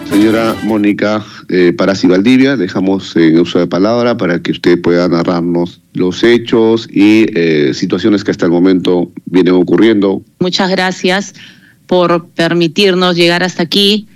Señora 0.09 0.57
Mónica 0.65 1.25
eh, 1.49 1.73
Parasi 1.73 2.07
Valdivia, 2.07 2.57
dejamos 2.57 3.15
en 3.17 3.39
uso 3.39 3.59
de 3.59 3.67
palabra 3.67 4.17
para 4.17 4.41
que 4.41 4.53
usted 4.53 4.81
pueda 4.81 5.09
narrarnos 5.09 5.81
los 5.95 6.23
hechos 6.23 6.89
y 6.91 7.27
eh, 7.35 7.73
situaciones 7.75 8.23
que 8.25 8.31
hasta 8.31 8.47
el 8.47 8.53
momento 8.53 9.11
vienen 9.27 9.55
ocurriendo. 9.55 10.23
Muchas 10.39 10.71
gracias 10.71 11.35
por 11.87 12.29
permitirnos 12.29 13.17
llegar 13.17 13.43
hasta 13.43 13.63
aquí, 13.63 14.07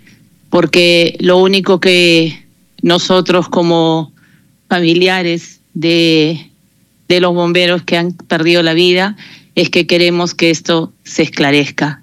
porque 0.51 1.17
lo 1.21 1.39
único 1.39 1.81
que 1.81 2.47
nosotros 2.83 3.49
como 3.49 4.13
familiares 4.69 5.61
de, 5.75 6.51
de 7.09 7.21
los 7.21 7.35
bomberos 7.35 7.83
que 7.83 7.97
han 7.97 8.13
perdido 8.13 8.63
la 8.63 8.75
vida 8.75 9.17
es 9.55 9.71
que 9.71 9.87
queremos 9.87 10.35
que 10.35 10.51
esto 10.51 10.93
se 11.05 11.23
esclarezca. 11.23 12.03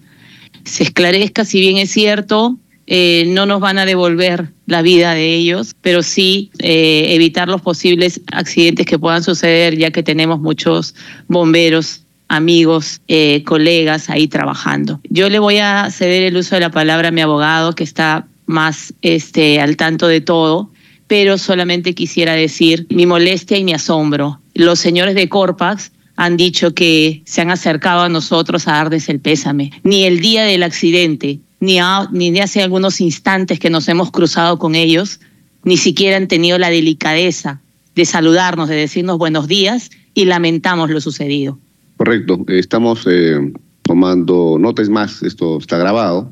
Se 0.66 0.84
esclarezca, 0.84 1.46
si 1.46 1.60
bien 1.60 1.78
es 1.78 1.92
cierto, 1.92 2.58
eh, 2.88 3.26
no 3.28 3.46
nos 3.46 3.60
van 3.60 3.80
a 3.80 3.86
devolver 3.86 4.50
la 4.66 4.82
vida 4.82 5.14
de 5.14 5.34
ellos, 5.34 5.74
pero 5.82 6.04
sí 6.04 6.52
eh, 6.60 7.08
evitar 7.10 7.48
los 7.48 7.62
posibles 7.62 8.22
accidentes 8.32 8.86
que 8.86 9.00
puedan 9.00 9.24
suceder, 9.24 9.78
ya 9.78 9.92
que 9.92 10.04
tenemos 10.04 10.40
muchos 10.40 10.96
bomberos 11.28 12.04
amigos, 12.28 13.02
eh, 13.08 13.44
colegas 13.44 14.10
ahí 14.10 14.28
trabajando. 14.28 15.00
Yo 15.10 15.30
le 15.30 15.40
voy 15.40 15.58
a 15.58 15.90
ceder 15.92 16.24
el 16.24 16.38
uso 16.38 16.56
de 16.56 16.62
la 16.62 16.72
palabra 16.72 17.10
a 17.10 17.12
mi 17.12 17.22
abogado, 17.22 17.74
que 17.74 17.84
está 17.84 18.28
más 18.46 18.94
este, 19.02 19.62
al 19.62 19.78
tanto 19.78 20.08
de 20.08 20.22
todo, 20.22 20.72
pero 21.08 21.38
solamente 21.38 21.94
quisiera 21.94 22.34
decir 22.34 22.88
mi 22.90 23.06
molestia 23.06 23.58
y 23.58 23.64
mi 23.64 23.74
asombro. 23.74 24.40
Los 24.56 24.80
señores 24.80 25.16
de 25.16 25.30
Corpax 25.30 25.92
han 26.16 26.38
dicho 26.38 26.74
que 26.74 27.22
se 27.26 27.42
han 27.42 27.52
acercado 27.52 28.02
a 28.02 28.10
nosotros 28.10 28.68
a 28.68 28.74
darles 28.74 29.10
el 29.10 29.20
pésame. 29.20 29.72
Ni 29.84 30.06
el 30.06 30.20
día 30.20 30.44
del 30.44 30.64
accidente, 30.64 31.40
ni, 31.64 31.80
ni 32.32 32.40
hace 32.40 32.62
algunos 32.62 33.00
instantes 33.02 33.60
que 33.60 33.70
nos 33.70 33.88
hemos 33.88 34.12
cruzado 34.12 34.60
con 34.60 34.76
ellos, 34.76 35.20
ni 35.64 35.78
siquiera 35.78 36.18
han 36.18 36.28
tenido 36.28 36.58
la 36.58 36.70
delicadeza 36.70 37.62
de 37.96 38.06
saludarnos, 38.06 38.70
de 38.70 38.76
decirnos 38.76 39.18
buenos 39.18 39.48
días 39.48 39.90
y 40.14 40.26
lamentamos 40.26 40.90
lo 40.90 41.00
sucedido. 41.00 41.58
Correcto, 41.98 42.44
estamos 42.48 43.08
eh, 43.10 43.54
tomando 43.84 44.58
notas 44.60 44.90
más, 44.90 45.24
esto 45.24 45.58
está 45.58 45.78
grabado. 45.78 46.32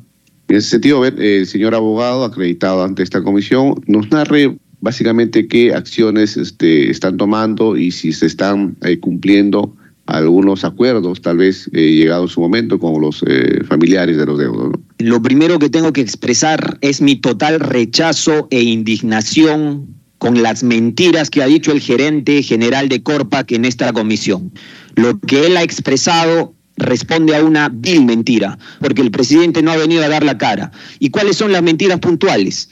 En 0.50 0.58
ese 0.58 0.72
sentido, 0.72 1.06
el 1.06 1.48
señor 1.48 1.76
abogado 1.76 2.26
acreditado 2.26 2.84
ante 2.84 3.04
esta 3.04 3.24
comisión 3.24 3.76
nos 3.88 4.12
narre 4.12 4.58
básicamente 4.82 5.48
qué 5.48 5.74
acciones 5.74 6.36
este, 6.36 6.90
están 6.90 7.16
tomando 7.16 7.78
y 7.78 7.92
si 7.92 8.12
se 8.12 8.26
están 8.26 8.76
eh, 8.82 9.00
cumpliendo 9.00 9.74
algunos 10.06 10.64
acuerdos, 10.64 11.22
tal 11.22 11.38
vez 11.38 11.70
eh, 11.74 11.92
llegado 11.92 12.28
su 12.28 12.42
momento, 12.42 12.80
con 12.80 13.02
los 13.02 13.24
eh, 13.28 13.64
familiares 13.64 14.18
de 14.18 14.26
los 14.26 14.38
deudos. 14.38 14.74
Lo 15.00 15.22
primero 15.22 15.60
que 15.60 15.70
tengo 15.70 15.94
que 15.94 16.02
expresar 16.02 16.78
es 16.82 17.02
mi 17.02 17.16
total 17.16 17.60
rechazo 17.60 18.48
e 18.52 18.62
indignación 18.62 19.88
con 20.18 20.44
las 20.44 20.64
mentiras 20.64 21.30
que 21.30 21.42
ha 21.42 21.48
dicho 21.48 21.72
el 21.72 21.82
gerente 21.82 22.44
general 22.44 22.90
de 22.90 23.02
Corpac 23.02 23.52
en 23.54 23.66
esta 23.66 23.92
comisión. 23.92 24.52
Lo 24.96 25.20
que 25.20 25.48
él 25.48 25.58
ha 25.58 25.64
expresado 25.64 26.54
responde 26.78 27.36
a 27.36 27.44
una 27.44 27.70
vil 27.70 28.06
mentira, 28.06 28.58
porque 28.80 29.02
el 29.02 29.12
presidente 29.12 29.62
no 29.62 29.72
ha 29.72 29.78
venido 29.78 30.04
a 30.04 30.10
dar 30.10 30.24
la 30.24 30.38
cara. 30.38 30.72
¿Y 31.00 31.10
cuáles 31.10 31.38
son 31.38 31.52
las 31.52 31.64
mentiras 31.64 32.00
puntuales? 32.00 32.70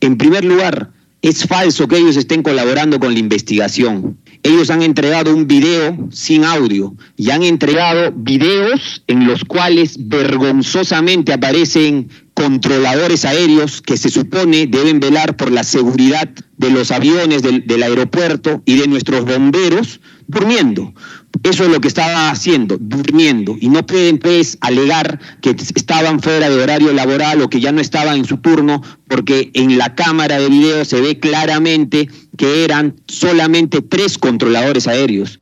En 0.00 0.16
primer 0.16 0.44
lugar, 0.44 0.90
es 1.22 1.44
falso 1.44 1.88
que 1.88 1.98
ellos 1.98 2.16
estén 2.16 2.42
colaborando 2.42 2.98
con 3.00 3.12
la 3.12 3.18
investigación. 3.18 4.18
Ellos 4.42 4.70
han 4.70 4.82
entregado 4.82 5.34
un 5.34 5.46
video 5.46 6.08
sin 6.10 6.44
audio 6.44 6.94
y 7.16 7.30
han 7.30 7.42
entregado 7.42 8.12
videos 8.14 9.02
en 9.06 9.26
los 9.26 9.44
cuales 9.44 9.96
vergonzosamente 10.08 11.32
aparecen 11.32 12.08
controladores 12.34 13.24
aéreos 13.24 13.82
que 13.82 13.96
se 13.96 14.10
supone 14.10 14.68
deben 14.68 15.00
velar 15.00 15.36
por 15.36 15.50
la 15.50 15.64
seguridad 15.64 16.28
de 16.56 16.70
los 16.70 16.92
aviones 16.92 17.42
del, 17.42 17.66
del 17.66 17.82
aeropuerto 17.82 18.62
y 18.64 18.76
de 18.76 18.86
nuestros 18.86 19.24
bomberos 19.24 20.00
durmiendo. 20.28 20.94
Eso 21.42 21.64
es 21.64 21.70
lo 21.70 21.80
que 21.80 21.88
estaba 21.88 22.30
haciendo, 22.30 22.76
durmiendo. 22.78 23.56
Y 23.60 23.68
no 23.68 23.86
pueden 23.86 24.18
pues 24.18 24.58
alegar 24.60 25.18
que 25.40 25.50
estaban 25.50 26.20
fuera 26.20 26.48
de 26.48 26.62
horario 26.62 26.92
laboral 26.92 27.42
o 27.42 27.50
que 27.50 27.60
ya 27.60 27.72
no 27.72 27.80
estaban 27.80 28.18
en 28.18 28.24
su 28.24 28.38
turno, 28.38 28.82
porque 29.08 29.50
en 29.54 29.78
la 29.78 29.94
cámara 29.94 30.38
de 30.38 30.48
video 30.48 30.84
se 30.84 31.00
ve 31.00 31.18
claramente 31.18 32.08
que 32.36 32.64
eran 32.64 32.96
solamente 33.06 33.82
tres 33.82 34.18
controladores 34.18 34.86
aéreos. 34.86 35.40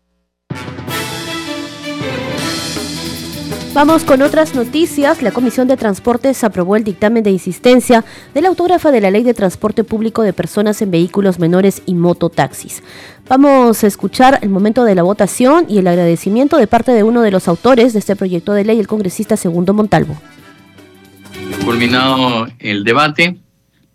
Vamos 3.76 4.04
con 4.04 4.22
otras 4.22 4.54
noticias. 4.54 5.20
La 5.20 5.32
Comisión 5.32 5.68
de 5.68 5.76
Transportes 5.76 6.42
aprobó 6.44 6.76
el 6.76 6.84
dictamen 6.84 7.22
de 7.22 7.30
insistencia 7.30 8.06
de 8.32 8.40
la 8.40 8.48
autógrafa 8.48 8.90
de 8.90 9.02
la 9.02 9.10
Ley 9.10 9.22
de 9.22 9.34
Transporte 9.34 9.84
Público 9.84 10.22
de 10.22 10.32
Personas 10.32 10.80
en 10.80 10.90
Vehículos 10.90 11.38
Menores 11.38 11.82
y 11.84 11.92
Mototaxis. 11.92 12.82
Vamos 13.28 13.82
a 13.82 13.86
escuchar 13.88 14.38
el 14.42 14.50
momento 14.50 14.84
de 14.84 14.94
la 14.94 15.02
votación 15.02 15.66
y 15.68 15.78
el 15.78 15.88
agradecimiento 15.88 16.58
de 16.58 16.68
parte 16.68 16.92
de 16.92 17.02
uno 17.02 17.22
de 17.22 17.32
los 17.32 17.48
autores 17.48 17.92
de 17.92 17.98
este 17.98 18.14
proyecto 18.14 18.52
de 18.52 18.64
ley, 18.64 18.78
el 18.78 18.86
congresista 18.86 19.36
Segundo 19.36 19.74
Montalvo. 19.74 20.16
Culminado 21.64 22.46
el 22.60 22.84
debate, 22.84 23.36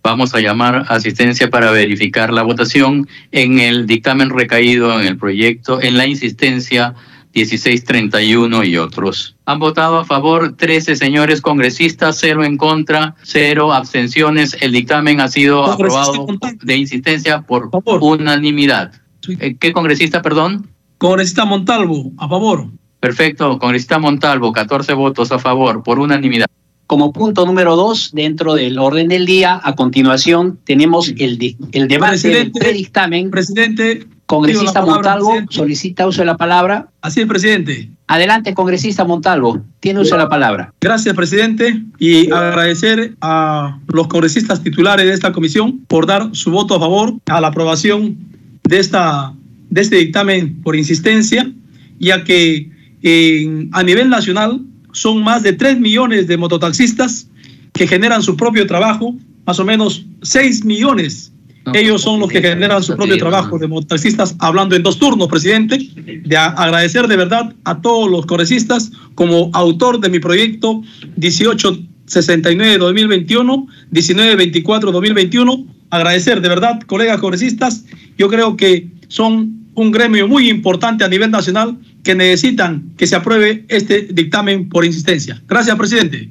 vamos 0.04 0.36
a 0.36 0.42
llamar 0.42 0.86
asistencia 0.90 1.50
para 1.50 1.72
verificar 1.72 2.34
la 2.34 2.44
votación 2.44 3.08
en 3.32 3.60
el 3.60 3.88
dictamen 3.88 4.32
recaído 4.32 5.00
en 5.00 5.08
el 5.08 5.18
proyecto, 5.18 5.82
en 5.82 5.98
la 5.98 6.08
insistencia 6.08 6.94
1631 7.34 8.66
y 8.66 8.76
otros. 8.76 9.38
Han 9.46 9.60
votado 9.60 10.00
a 10.00 10.06
favor 10.06 10.58
13 10.58 10.98
señores 10.98 11.40
congresistas, 11.40 12.18
cero 12.20 12.44
en 12.44 12.58
contra, 12.58 13.16
cero 13.24 13.72
abstenciones. 13.72 14.58
El 14.60 14.74
dictamen 14.74 15.22
ha 15.22 15.30
sido 15.30 15.64
aprobado 15.64 16.28
de 16.62 16.76
insistencia 16.76 17.44
por 17.44 17.70
unanimidad. 18.02 19.01
Eh, 19.28 19.56
¿Qué 19.60 19.72
congresista, 19.74 20.22
perdón? 20.22 20.68
Congresista 20.98 21.46
Montalvo, 21.46 22.12
a 22.18 22.28
favor. 22.28 22.68
Perfecto, 23.00 23.58
congresista 23.60 23.98
Montalvo, 24.00 24.52
14 24.52 24.94
votos 24.94 25.32
a 25.32 25.40
favor, 25.40 25.82
por 25.84 26.00
unanimidad. 26.00 26.46
como 26.86 27.14
punto 27.14 27.46
número 27.46 27.76
dos 27.78 28.12
dentro 28.14 28.54
del 28.54 28.78
orden 28.78 29.08
del 29.08 29.26
día, 29.26 29.60
a 29.64 29.76
continuación 29.76 30.60
tenemos 30.66 31.08
el, 31.18 31.40
el 31.72 31.88
debate 31.88 32.12
presidente, 32.12 32.40
del 32.42 32.52
predictamen. 32.52 33.32
Presidente. 33.32 34.08
Congresista 34.26 34.74
palabra, 34.82 34.94
Montalvo 34.96 35.28
presidente. 35.30 35.56
solicita 35.56 36.08
uso 36.08 36.22
de 36.22 36.26
la 36.26 36.38
palabra. 36.38 36.88
Así 37.02 37.22
es, 37.22 37.28
presidente. 37.28 37.90
Adelante, 38.08 38.54
congresista 38.54 39.04
Montalvo. 39.04 39.62
Tiene 39.80 40.02
uso 40.02 40.16
de 40.16 40.22
la 40.24 40.30
palabra. 40.30 40.74
Gracias, 40.82 41.16
presidente, 41.16 41.82
y 41.98 42.32
agradecer 42.32 43.16
a 43.22 43.80
los 43.88 44.08
congresistas 44.08 44.62
titulares 44.62 45.06
de 45.06 45.14
esta 45.14 45.32
comisión 45.32 45.80
por 45.88 46.06
dar 46.08 46.30
su 46.34 46.52
voto 46.52 46.76
a 46.76 46.80
favor 46.80 47.14
a 47.26 47.42
la 47.42 47.48
aprobación 47.48 48.18
de, 48.64 48.80
esta, 48.80 49.34
de 49.70 49.82
este 49.82 49.98
dictamen 49.98 50.62
por 50.62 50.76
insistencia, 50.76 51.52
ya 52.00 52.24
que 52.24 52.70
a 53.72 53.84
nivel 53.84 54.10
nacional 54.10 54.62
son 54.94 55.24
más 55.24 55.44
de 55.44 55.54
3 55.54 55.80
millones 55.80 56.28
de 56.28 56.38
mototaxistas 56.38 57.28
que 57.74 57.88
generan 57.88 58.22
su 58.22 58.36
propio 58.36 58.68
trabajo, 58.68 59.16
más 59.46 59.60
o 59.60 59.66
menos 59.66 60.06
6 60.22 60.66
millones. 60.66 61.32
Ellos 61.74 62.02
son 62.02 62.20
los 62.20 62.30
que 62.30 62.42
generan 62.42 62.82
su 62.82 62.96
propio 62.96 63.18
trabajo 63.18 63.60
de 63.60 63.68
mototaxistas, 63.68 64.36
hablando 64.40 64.76
en 64.76 64.82
dos 64.82 64.98
turnos, 64.98 65.28
presidente, 65.28 65.78
de 65.78 66.38
agradecer 66.38 67.08
de 67.08 67.18
verdad 67.18 67.54
a 67.66 67.82
todos 67.82 68.10
los 68.10 68.26
congresistas 68.26 68.92
como 69.14 69.52
autor 69.54 70.00
de 70.00 70.10
mi 70.10 70.20
proyecto 70.20 70.82
1869-2021, 72.12 73.68
1924-2021. 73.92 75.66
Agradecer 75.90 76.42
de 76.42 76.50
verdad, 76.50 76.82
colegas 76.86 77.20
congresistas, 77.20 77.86
yo 78.18 78.30
creo 78.30 78.56
que 78.56 78.90
son 79.08 79.62
un 79.74 79.92
gremio 79.92 80.28
muy 80.28 80.50
importante 80.50 81.04
a 81.04 81.08
nivel 81.08 81.32
nacional 81.32 81.78
que 82.04 82.16
necesitan 82.16 82.94
que 82.98 83.08
se 83.08 83.16
apruebe 83.16 83.66
este 83.68 84.08
dictamen 84.12 84.70
por 84.70 84.86
insistencia. 84.86 85.42
Gracias, 85.48 85.76
presidente. 85.78 86.30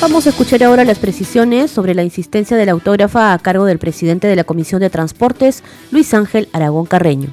Vamos 0.00 0.26
a 0.26 0.30
escuchar 0.30 0.64
ahora 0.64 0.84
las 0.84 0.98
precisiones 0.98 1.70
sobre 1.70 1.94
la 1.94 2.02
insistencia 2.02 2.56
de 2.56 2.66
la 2.66 2.72
autógrafa 2.72 3.32
a 3.32 3.38
cargo 3.38 3.66
del 3.66 3.78
presidente 3.78 4.26
de 4.26 4.34
la 4.34 4.42
Comisión 4.42 4.80
de 4.80 4.90
Transportes, 4.90 5.62
Luis 5.92 6.12
Ángel 6.12 6.48
Aragón 6.52 6.86
Carreño. 6.86 7.28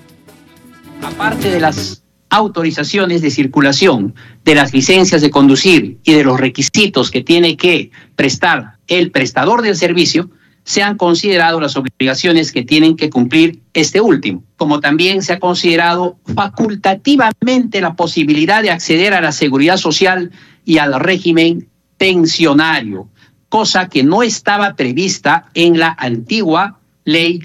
Aparte 1.01 1.49
de 1.49 1.59
las 1.59 1.98
autorizaciones 2.29 3.21
de 3.21 3.31
circulación, 3.31 4.13
de 4.45 4.55
las 4.55 4.73
licencias 4.73 5.21
de 5.21 5.31
conducir 5.31 5.97
y 6.03 6.13
de 6.13 6.23
los 6.23 6.39
requisitos 6.39 7.11
que 7.11 7.23
tiene 7.23 7.57
que 7.57 7.91
prestar 8.15 8.77
el 8.87 9.11
prestador 9.11 9.61
del 9.61 9.75
servicio, 9.75 10.29
se 10.63 10.83
han 10.83 10.97
considerado 10.97 11.59
las 11.59 11.75
obligaciones 11.77 12.51
que 12.51 12.63
tienen 12.63 12.95
que 12.95 13.09
cumplir 13.09 13.59
este 13.73 14.01
último, 14.01 14.43
como 14.55 14.79
también 14.79 15.23
se 15.23 15.33
ha 15.33 15.39
considerado 15.39 16.19
facultativamente 16.35 17.81
la 17.81 17.95
posibilidad 17.95 18.61
de 18.61 18.69
acceder 18.69 19.15
a 19.15 19.21
la 19.21 19.31
seguridad 19.31 19.77
social 19.77 20.31
y 20.65 20.77
al 20.77 20.99
régimen 20.99 21.67
pensionario, 21.97 23.09
cosa 23.49 23.89
que 23.89 24.03
no 24.03 24.21
estaba 24.21 24.75
prevista 24.75 25.45
en 25.55 25.79
la 25.79 25.95
antigua 25.97 26.79
ley 27.03 27.43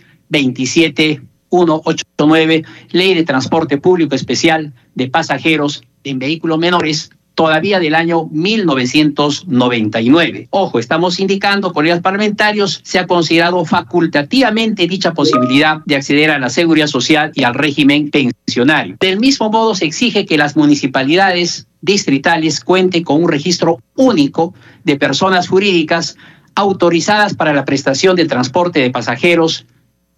27189, 1.55 2.65
ley 2.91 3.15
de 3.15 3.25
transporte 3.25 3.79
público 3.79 4.15
especial 4.15 4.73
de 4.95 5.09
pasajeros 5.09 5.83
en 6.05 6.19
vehículos 6.19 6.59
menores, 6.59 7.11
todavía 7.35 7.81
del 7.81 7.95
año 7.95 8.27
1999. 8.31 10.49
Ojo, 10.51 10.79
estamos 10.79 11.19
indicando, 11.19 11.73
colegas 11.73 12.01
parlamentarios, 12.01 12.83
se 12.85 12.99
ha 12.99 13.07
considerado 13.07 13.65
facultativamente 13.65 14.87
dicha 14.87 15.15
posibilidad 15.15 15.79
de 15.85 15.97
acceder 15.97 16.31
a 16.31 16.39
la 16.39 16.51
seguridad 16.51 16.87
social 16.87 17.33
y 17.35 17.45
al 17.45 17.55
régimen 17.55 18.11
pensionario. 18.11 18.97
Del 19.01 19.19
mismo 19.19 19.51
modo, 19.51 19.75
se 19.75 19.87
exige 19.87 20.27
que 20.27 20.37
las 20.39 20.57
municipalidades 20.57 21.67
distritales 21.81 22.61
cuenten 22.61 23.03
con 23.05 23.23
un 23.23 23.29
registro 23.29 23.81
único 23.97 24.55
de 24.85 24.97
personas 24.97 25.49
jurídicas 25.49 26.17
autorizadas 26.55 27.35
para 27.35 27.53
la 27.53 27.65
prestación 27.65 28.15
de 28.17 28.27
transporte 28.27 28.81
de 28.81 28.91
pasajeros 28.91 29.67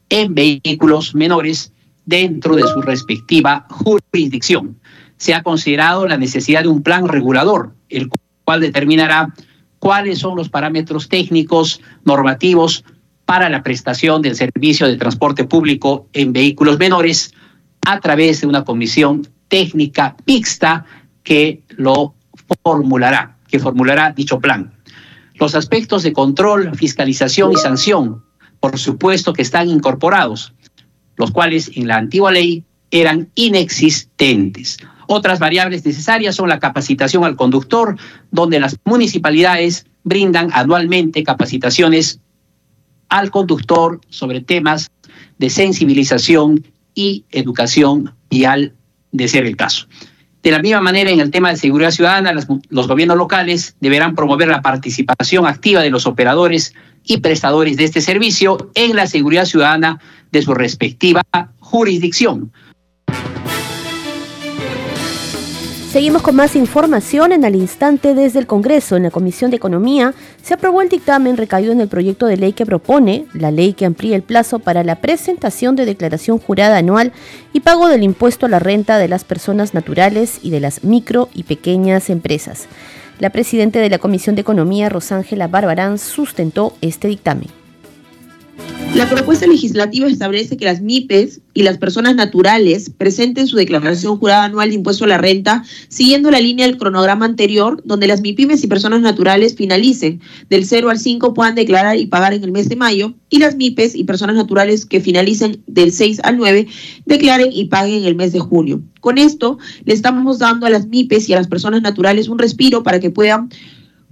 en 0.09 0.35
vehículos 0.35 1.15
menores 1.15 1.73
dentro 2.05 2.57
de 2.57 2.63
su 2.63 2.83
respectiva 2.83 3.67
jurisdicción. 3.71 4.79
Se 5.17 5.35
ha 5.35 5.43
considerado 5.43 6.07
la 6.07 6.17
necesidad 6.17 6.63
de 6.63 6.69
un 6.69 6.83
plan 6.83 7.09
regulador, 7.09 7.75
el 7.89 8.09
cual 8.45 8.61
determinará 8.61 9.35
cuáles 9.79 10.19
son 10.19 10.37
los 10.37 10.49
parámetros 10.49 11.09
técnicos 11.09 11.81
normativos 12.05 12.85
para 13.25 13.49
la 13.49 13.63
prestación 13.63 14.23
del 14.23 14.37
servicio 14.37 14.87
de 14.87 14.97
transporte 14.97 15.45
público 15.45 16.09
en 16.13 16.33
vehículos 16.33 16.79
menores 16.79 17.35
a 17.83 18.01
través 18.01 18.41
de 18.41 18.47
una 18.47 18.65
comisión 18.65 19.27
técnica 19.49 20.17
mixta 20.27 20.85
que 21.23 21.63
lo 21.71 22.15
formulará, 22.63 23.37
que 23.49 23.59
formulará 23.59 24.13
dicho 24.13 24.39
plan. 24.39 24.73
Los 25.35 25.55
aspectos 25.55 26.03
de 26.03 26.13
control, 26.13 26.75
fiscalización 26.77 27.53
y 27.53 27.57
sanción, 27.57 28.25
por 28.61 28.79
supuesto 28.79 29.33
que 29.33 29.43
están 29.43 29.69
incorporados, 29.69 30.53
los 31.17 31.31
cuales 31.31 31.71
en 31.75 31.89
la 31.89 31.97
antigua 31.97 32.31
ley 32.33 32.65
eran 32.91 33.29
inexistentes. 33.35 34.79
Otras 35.09 35.39
variables 35.39 35.85
necesarias 35.85 36.35
son 36.35 36.49
la 36.49 36.59
capacitación 36.59 37.25
al 37.25 37.37
conductor, 37.37 37.97
donde 38.31 38.59
las 38.61 38.77
municipalidades 38.85 39.87
brindan 40.05 40.51
anualmente 40.53 41.23
capacitaciones 41.23 42.21
al 43.09 43.31
conductor 43.31 44.01
sobre 44.09 44.41
temas 44.41 44.91
de 45.39 45.51
sensibilización 45.51 46.65
y 46.95 47.25
educación 47.31 48.15
vial, 48.31 48.75
de 49.13 49.29
ser 49.29 49.47
el 49.47 49.57
caso. 49.57 49.87
De 50.43 50.51
la 50.51 50.61
misma 50.61 50.81
manera, 50.81 51.11
en 51.11 51.21
el 51.21 51.31
tema 51.31 51.51
de 51.51 51.57
seguridad 51.57 51.91
ciudadana, 51.91 52.33
las- 52.33 52.47
los 52.69 52.89
gobiernos 52.89 53.17
locales 53.17 53.77
deberán 53.81 54.15
promover 54.15 54.49
la 54.49 54.63
participación 54.63 55.47
activa 55.47 55.83
de 55.83 55.91
los 55.91 56.07
operadores 56.07 56.73
y 57.07 57.19
prestadores 57.19 57.77
de 57.77 57.85
este 57.85 58.01
servicio 58.01 58.71
en 58.75 58.97
la 58.97 59.07
seguridad 59.07 59.45
ciudadana 59.45 60.01
de 60.33 60.43
su 60.43 60.55
respectiva 60.55 61.23
jurisdicción. 61.61 62.53
Seguimos 65.97 66.21
con 66.21 66.37
más 66.37 66.57
información 66.57 67.33
en 67.33 67.47
al 67.47 67.57
instante 67.57 68.15
desde 68.15 68.39
el 68.39 68.47
Congreso. 68.47 68.97
En 68.97 69.05
la 69.05 69.11
Comisión 69.11 69.51
de 69.51 69.57
Economía 69.57 70.13
se 70.43 70.53
aprobó 70.53 70.83
el 70.83 70.91
dictamen 70.91 71.39
recaído 71.39 71.73
en 71.73 71.81
el 71.81 71.89
proyecto 71.89 72.27
de 72.27 72.37
ley 72.37 72.53
que 72.53 72.67
propone 72.67 73.25
la 73.33 73.51
ley 73.51 73.73
que 73.73 73.87
amplía 73.87 74.15
el 74.15 74.23
plazo 74.23 74.59
para 74.59 74.85
la 74.85 74.97
presentación 74.97 75.75
de 75.75 75.87
declaración 75.87 76.39
jurada 76.39 76.77
anual 76.77 77.13
y 77.55 77.61
pago 77.61 77.89
del 77.89 78.03
impuesto 78.03 78.45
a 78.45 78.51
la 78.51 78.59
renta 78.59 78.99
de 78.99 79.09
las 79.09 79.25
personas 79.25 79.73
naturales 79.73 80.39
y 80.43 80.51
de 80.51 80.61
las 80.61 80.85
micro 80.85 81.31
y 81.33 81.45
pequeñas 81.45 82.11
empresas. 82.11 82.67
La 83.19 83.31
presidenta 83.31 83.79
de 83.79 83.89
la 83.89 83.99
Comisión 83.99 84.35
de 84.35 84.43
Economía, 84.43 84.91
Rosángela 84.91 85.49
Barbarán, 85.49 85.99
sustentó 85.99 86.75
este 86.83 87.09
dictamen. 87.09 87.49
La 88.97 89.11
propuesta 89.11 89.47
legislativa 89.47 90.09
establece 90.09 90.57
que 90.57 90.65
las 90.65 90.81
MIPES 90.81 91.43
y 91.53 91.65
las 91.65 91.77
personas 91.77 92.15
naturales 92.15 92.91
presenten 92.97 93.47
su 93.47 93.57
declaración 93.57 94.17
jurada 94.17 94.45
anual 94.45 94.71
de 94.71 94.77
impuesto 94.77 95.05
a 95.05 95.09
la 95.09 95.19
renta 95.19 95.65
siguiendo 95.89 96.31
la 96.31 96.41
línea 96.41 96.67
del 96.67 96.79
cronograma 96.79 97.27
anterior, 97.27 97.83
donde 97.85 98.07
las 98.07 98.23
MIPIMES 98.23 98.65
y 98.65 98.69
personas 98.69 99.03
naturales 99.03 99.55
finalicen 99.55 100.23
del 100.49 100.65
0 100.65 100.89
al 100.89 100.99
5 100.99 101.35
puedan 101.35 101.55
declarar 101.55 101.99
y 101.99 102.07
pagar 102.07 102.33
en 102.33 102.43
el 102.43 102.53
mes 102.53 102.71
de 102.71 102.77
mayo, 102.77 103.13
y 103.29 103.39
las 103.39 103.57
MIPES 103.57 103.97
y 103.97 104.05
personas 104.05 104.37
naturales 104.37 104.87
que 104.87 105.03
finalicen 105.03 105.63
del 105.67 105.93
6 105.93 106.21
al 106.23 106.39
9 106.39 106.67
declaren 107.05 107.53
y 107.53 107.67
paguen 107.67 107.99
en 107.99 108.05
el 108.05 108.15
mes 108.15 108.33
de 108.33 108.41
julio. 108.41 108.81
Con 109.01 109.19
esto 109.19 109.59
le 109.85 109.93
estamos 109.93 110.39
dando 110.39 110.65
a 110.65 110.71
las 110.71 110.87
MIPES 110.87 111.29
y 111.29 111.35
a 111.35 111.37
las 111.37 111.49
personas 111.49 111.83
naturales 111.83 112.29
un 112.29 112.39
respiro 112.39 112.83
para 112.83 112.99
que 112.99 113.11
puedan 113.11 113.51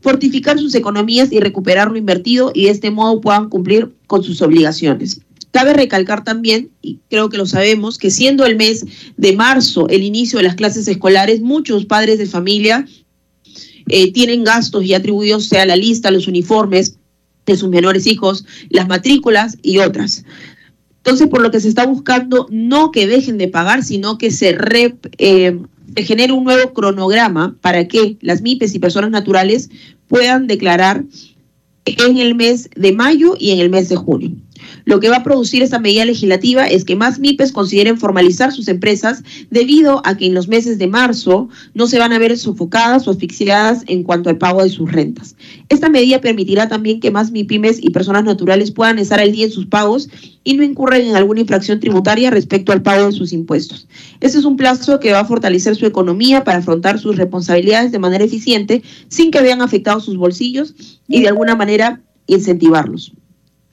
fortificar 0.05 0.59
sus 0.59 0.75
economías 0.75 1.33
y 1.33 1.41
recuperar 1.41 1.91
lo 1.91 1.97
invertido 1.97 2.53
y 2.53 2.65
de 2.65 2.73
este 2.73 2.91
modo 2.91 3.23
puedan 3.23 3.49
cumplir 3.49 3.91
con 4.07 4.23
sus 4.23 4.43
obligaciones. 4.43 5.23
Cabe 5.51 5.73
recalcar 5.73 6.25
también, 6.25 6.69
y 6.83 6.99
creo 7.09 7.31
que 7.31 7.39
lo 7.39 7.47
sabemos, 7.47 7.97
que 7.97 8.11
siendo 8.11 8.45
el 8.45 8.57
mes 8.57 8.85
de 9.17 9.35
marzo 9.35 9.89
el 9.89 10.03
inicio 10.03 10.39
de 10.39 10.43
las 10.43 10.57
clases 10.57 10.87
escolares, 10.89 11.41
muchos 11.41 11.87
padres 11.87 12.19
de 12.19 12.27
familia 12.27 12.87
eh, 13.89 14.13
tienen 14.13 14.45
gastos 14.45 14.87
ya 14.87 14.99
atribuidos 14.99 15.47
sea 15.49 15.65
la 15.65 15.77
lista, 15.77 16.11
los 16.11 16.29
uniformes 16.29 16.99
de 17.47 17.57
sus 17.57 17.71
menores 17.71 18.07
hijos, 18.07 18.45
las 18.69 18.87
matrículas 18.87 19.57
y 19.63 19.79
otras. 19.79 20.27
Entonces, 20.99 21.29
por 21.29 21.41
lo 21.41 21.51
que 21.51 21.61
se 21.61 21.69
está 21.69 21.87
buscando, 21.87 22.47
no 22.51 22.91
que 22.91 23.07
dejen 23.07 23.39
de 23.39 23.49
pagar, 23.49 23.83
sino 23.83 24.19
que 24.19 24.31
se, 24.31 24.53
re, 24.53 24.97
eh, 25.17 25.59
se 25.95 26.03
genere 26.03 26.33
un 26.33 26.45
nuevo 26.45 26.73
cronograma 26.73 27.57
para 27.61 27.87
que 27.87 28.17
las 28.21 28.43
MIPES 28.43 28.75
y 28.75 28.79
personas 28.79 29.11
naturales 29.11 29.71
puedan 30.09 30.47
declarar 30.47 31.05
en 31.85 32.19
el 32.19 32.35
mes 32.35 32.71
de 32.75 32.93
mayo 32.93 33.35
y 33.39 33.51
en 33.51 33.61
el 33.61 33.71
mes 33.71 33.89
de 33.89 33.97
junio. 33.97 34.31
Lo 34.85 35.01
que 35.01 35.09
va 35.09 35.17
a 35.17 35.23
producir 35.23 35.63
esta 35.63 35.79
medida 35.79 36.05
legislativa 36.05 36.67
es 36.67 36.85
que 36.85 36.97
más 36.97 37.19
MIPES 37.19 37.53
consideren 37.53 37.99
formalizar 37.99 38.53
sus 38.53 38.69
empresas 38.69 39.23
debido 39.51 40.03
a 40.05 40.17
que 40.17 40.27
en 40.27 40.35
los 40.35 40.49
meses 40.49 40.79
de 40.79 40.87
marzo 40.87 41.49
no 41.75 41.87
se 41.87 41.99
van 41.99 42.13
a 42.13 42.19
ver 42.19 42.37
sofocadas 42.39 43.07
o 43.07 43.11
asfixiadas 43.11 43.85
en 43.87 44.03
cuanto 44.03 44.31
al 44.31 44.39
pago 44.39 44.63
de 44.63 44.71
sus 44.71 44.91
rentas. 44.91 45.37
Esta 45.69 45.89
medida 45.89 46.21
permitirá 46.21 46.69
también 46.69 47.01
que 47.01 47.11
más 47.11 47.31
MIPIMES 47.31 47.79
y 47.83 47.91
personas 47.91 48.25
naturales 48.25 48.71
puedan 48.71 48.99
estar 48.99 49.21
al 49.21 49.33
día 49.33 49.47
en 49.47 49.53
sus 49.53 49.67
pagos 49.67 50.09
y 50.45 50.55
no 50.55 50.63
incurren 50.63 51.07
en 51.07 51.17
alguna 51.17 51.41
infracción 51.41 51.81
tributaria 51.81 52.31
respecto 52.31 52.73
al 52.73 52.83
pago 52.83 53.07
de 53.07 53.13
sus 53.13 53.33
impuestos. 53.33 53.89
Este 54.21 54.39
es 54.39 54.45
un 54.45 54.57
plazo 54.57 55.01
que 55.01 55.13
va 55.13 55.21
a 55.21 55.25
fortalecer 55.25 55.75
su 55.77 55.87
economía 55.87 56.45
para 56.45 56.59
afrontar 56.59 56.99
sus 56.99 57.17
responsabilidades 57.17 57.93
de 57.93 57.99
manera 57.99 58.25
eficiente 58.25 58.83
sin 59.09 59.31
que 59.31 59.41
vean 59.41 59.63
afectados 59.63 60.05
sus 60.05 60.17
bolsillos 60.17 60.75
y 61.09 61.23
de 61.23 61.29
alguna 61.29 61.55
manera 61.57 62.03
incentivarlos. 62.27 63.13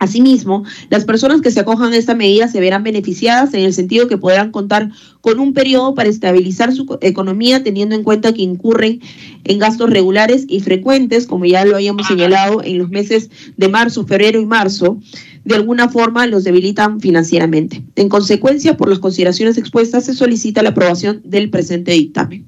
Asimismo, 0.02 0.64
las 0.90 1.06
personas 1.06 1.42
que 1.42 1.52
se 1.52 1.60
acojan 1.60 1.94
a 1.94 1.96
esta 1.96 2.16
medida 2.16 2.48
se 2.48 2.60
verán 2.60 2.82
beneficiadas 2.82 3.54
en 3.54 3.60
el 3.60 3.72
sentido 3.72 4.08
que 4.08 4.18
podrán 4.18 4.50
contar 4.50 4.90
con 5.22 5.40
un 5.40 5.54
periodo 5.54 5.94
para 5.94 6.10
estabilizar 6.10 6.74
su 6.74 6.98
economía 7.02 7.62
teniendo 7.62 7.94
en 7.94 8.02
cuenta 8.02 8.34
que 8.34 8.42
incurren 8.42 9.00
en 9.44 9.60
gastos 9.60 9.92
regulares 9.92 10.46
y 10.48 10.62
frecuentes, 10.62 11.28
como 11.28 11.46
ya 11.46 11.66
lo 11.66 11.76
habíamos 11.76 12.08
señalado 12.08 12.64
en 12.64 12.80
los 12.80 12.90
meses 12.90 13.30
de 13.58 13.70
marzo, 13.70 14.04
febrero 14.08 14.42
y 14.42 14.46
marzo, 14.48 14.98
de 15.46 15.54
alguna 15.54 15.88
forma 15.88 16.26
los 16.26 16.44
debilitan 16.44 17.00
financieramente. 17.00 17.84
En 17.96 18.10
consecuencia, 18.10 18.78
por 18.78 18.90
las 18.90 18.98
consideraciones 18.98 19.60
expuestas, 19.60 20.06
se 20.06 20.16
solicita 20.16 20.64
la 20.64 20.70
aprobación 20.70 21.22
del 21.24 21.52
presente 21.52 21.92
dictamen. 21.92 22.48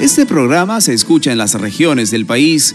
Este 0.00 0.26
programa 0.26 0.80
se 0.80 0.94
escucha 0.94 1.30
en 1.30 1.38
las 1.38 1.54
regiones 1.54 2.10
del 2.10 2.26
país 2.26 2.74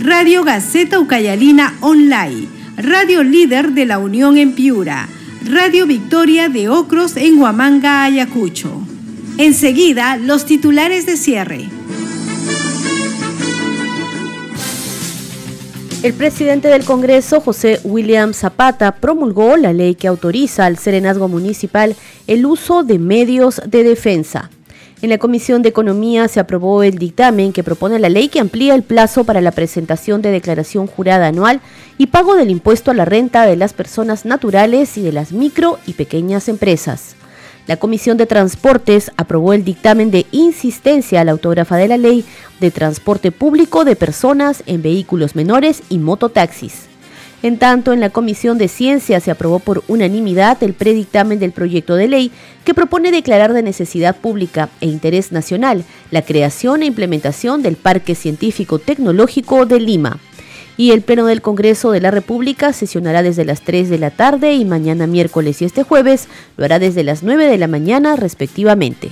Radio 0.00 0.44
Gaceta 0.44 1.00
Ucayalina 1.00 1.76
Online, 1.80 2.46
Radio 2.76 3.24
Líder 3.24 3.72
de 3.72 3.84
la 3.84 3.98
Unión 3.98 4.38
en 4.38 4.54
Piura, 4.54 5.08
Radio 5.44 5.88
Victoria 5.88 6.48
de 6.48 6.68
Ocros 6.68 7.16
en 7.16 7.40
Huamanga, 7.40 8.04
Ayacucho. 8.04 8.70
Enseguida, 9.38 10.16
los 10.16 10.46
titulares 10.46 11.04
de 11.04 11.16
cierre. 11.16 11.68
El 16.04 16.14
presidente 16.14 16.68
del 16.68 16.84
Congreso, 16.84 17.40
José 17.40 17.80
William 17.82 18.34
Zapata, 18.34 18.92
promulgó 18.92 19.56
la 19.56 19.72
ley 19.72 19.96
que 19.96 20.06
autoriza 20.06 20.64
al 20.66 20.78
Serenazgo 20.78 21.26
Municipal 21.26 21.96
el 22.28 22.46
uso 22.46 22.84
de 22.84 23.00
medios 23.00 23.60
de 23.66 23.82
defensa. 23.82 24.48
En 25.00 25.10
la 25.10 25.18
Comisión 25.18 25.62
de 25.62 25.68
Economía 25.68 26.26
se 26.26 26.40
aprobó 26.40 26.82
el 26.82 26.98
dictamen 26.98 27.52
que 27.52 27.62
propone 27.62 28.00
la 28.00 28.08
ley 28.08 28.28
que 28.28 28.40
amplía 28.40 28.74
el 28.74 28.82
plazo 28.82 29.22
para 29.22 29.40
la 29.40 29.52
presentación 29.52 30.22
de 30.22 30.32
declaración 30.32 30.88
jurada 30.88 31.28
anual 31.28 31.60
y 31.98 32.08
pago 32.08 32.34
del 32.34 32.50
impuesto 32.50 32.90
a 32.90 32.94
la 32.94 33.04
renta 33.04 33.46
de 33.46 33.54
las 33.54 33.74
personas 33.74 34.24
naturales 34.24 34.98
y 34.98 35.02
de 35.02 35.12
las 35.12 35.30
micro 35.30 35.78
y 35.86 35.92
pequeñas 35.92 36.48
empresas. 36.48 37.14
La 37.68 37.76
Comisión 37.76 38.16
de 38.16 38.26
Transportes 38.26 39.12
aprobó 39.16 39.52
el 39.52 39.62
dictamen 39.62 40.10
de 40.10 40.26
insistencia 40.32 41.20
a 41.20 41.24
la 41.24 41.30
autógrafa 41.30 41.76
de 41.76 41.86
la 41.86 41.96
ley 41.96 42.24
de 42.58 42.72
transporte 42.72 43.30
público 43.30 43.84
de 43.84 43.94
personas 43.94 44.64
en 44.66 44.82
vehículos 44.82 45.36
menores 45.36 45.82
y 45.90 45.98
mototaxis. 45.98 46.87
En 47.42 47.56
tanto, 47.58 47.92
en 47.92 48.00
la 48.00 48.10
Comisión 48.10 48.58
de 48.58 48.66
Ciencia 48.66 49.20
se 49.20 49.30
aprobó 49.30 49.60
por 49.60 49.84
unanimidad 49.86 50.60
el 50.62 50.74
predictamen 50.74 51.38
del 51.38 51.52
proyecto 51.52 51.94
de 51.94 52.08
ley 52.08 52.32
que 52.64 52.74
propone 52.74 53.12
declarar 53.12 53.52
de 53.52 53.62
necesidad 53.62 54.16
pública 54.16 54.68
e 54.80 54.86
interés 54.86 55.30
nacional 55.30 55.84
la 56.10 56.22
creación 56.22 56.82
e 56.82 56.86
implementación 56.86 57.62
del 57.62 57.76
Parque 57.76 58.16
Científico 58.16 58.80
Tecnológico 58.80 59.66
de 59.66 59.78
Lima. 59.78 60.18
Y 60.76 60.90
el 60.90 61.02
Pleno 61.02 61.26
del 61.26 61.40
Congreso 61.40 61.92
de 61.92 62.00
la 62.00 62.10
República 62.10 62.72
sesionará 62.72 63.22
desde 63.22 63.44
las 63.44 63.62
3 63.62 63.88
de 63.88 63.98
la 63.98 64.10
tarde 64.10 64.54
y 64.54 64.64
mañana 64.64 65.06
miércoles 65.06 65.62
y 65.62 65.64
este 65.64 65.84
jueves 65.84 66.28
lo 66.56 66.64
hará 66.64 66.80
desde 66.80 67.04
las 67.04 67.22
9 67.22 67.46
de 67.46 67.58
la 67.58 67.68
mañana 67.68 68.16
respectivamente. 68.16 69.10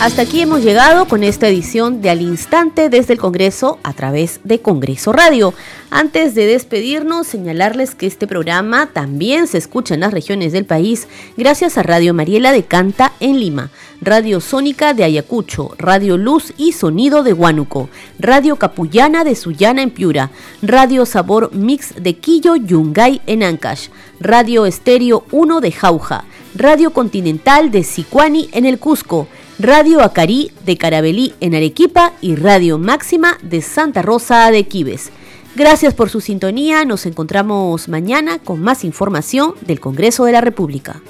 Hasta 0.00 0.22
aquí 0.22 0.42
hemos 0.42 0.62
llegado 0.62 1.06
con 1.06 1.24
esta 1.24 1.48
edición 1.48 2.02
de 2.02 2.10
Al 2.10 2.20
Instante 2.20 2.90
desde 2.90 3.14
el 3.14 3.18
Congreso 3.18 3.78
a 3.84 3.94
través 3.94 4.40
de 4.44 4.60
Congreso 4.60 5.12
Radio. 5.12 5.54
Antes 5.90 6.34
de 6.34 6.46
despedirnos, 6.46 7.26
señalarles 7.26 7.94
que 7.94 8.06
este 8.06 8.26
programa 8.26 8.90
también 8.92 9.46
se 9.46 9.56
escucha 9.56 9.94
en 9.94 10.00
las 10.00 10.12
regiones 10.12 10.52
del 10.52 10.66
país 10.66 11.08
gracias 11.38 11.78
a 11.78 11.82
Radio 11.82 12.12
Mariela 12.12 12.52
de 12.52 12.64
Canta 12.64 13.12
en 13.20 13.40
Lima, 13.40 13.70
Radio 14.02 14.40
Sónica 14.40 14.92
de 14.92 15.04
Ayacucho, 15.04 15.74
Radio 15.78 16.18
Luz 16.18 16.52
y 16.58 16.72
Sonido 16.72 17.22
de 17.22 17.32
Huánuco, 17.32 17.88
Radio 18.18 18.56
Capullana 18.56 19.24
de 19.24 19.36
Sullana 19.36 19.80
en 19.80 19.90
Piura, 19.90 20.30
Radio 20.60 21.06
Sabor 21.06 21.54
Mix 21.54 21.94
de 21.98 22.14
Quillo 22.18 22.56
Yungay 22.56 23.22
en 23.26 23.42
Ancash, 23.42 23.88
Radio 24.20 24.66
Estéreo 24.66 25.24
1 25.30 25.60
de 25.62 25.72
Jauja, 25.72 26.24
Radio 26.54 26.92
Continental 26.92 27.70
de 27.70 27.84
Sicuani 27.84 28.50
en 28.52 28.66
el 28.66 28.78
Cusco, 28.78 29.28
Radio 29.58 30.02
Acarí 30.02 30.50
de 30.66 30.76
Carabelí 30.76 31.32
en 31.40 31.54
Arequipa 31.54 32.12
y 32.20 32.34
Radio 32.34 32.76
Máxima 32.78 33.38
de 33.42 33.62
Santa 33.62 34.02
Rosa 34.02 34.50
de 34.50 34.66
Quibes. 34.66 35.10
Gracias 35.54 35.94
por 35.94 36.10
su 36.10 36.20
sintonía, 36.20 36.84
nos 36.84 37.06
encontramos 37.06 37.86
mañana 37.86 38.40
con 38.40 38.60
más 38.60 38.82
información 38.82 39.54
del 39.60 39.78
Congreso 39.78 40.24
de 40.24 40.32
la 40.32 40.40
República. 40.40 41.00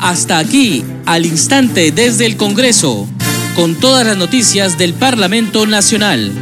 Hasta 0.00 0.38
aquí, 0.38 0.82
al 1.06 1.24
instante 1.24 1.92
desde 1.92 2.26
el 2.26 2.36
Congreso, 2.36 3.06
con 3.54 3.76
todas 3.76 4.04
las 4.04 4.16
noticias 4.16 4.76
del 4.76 4.94
Parlamento 4.94 5.66
Nacional. 5.66 6.32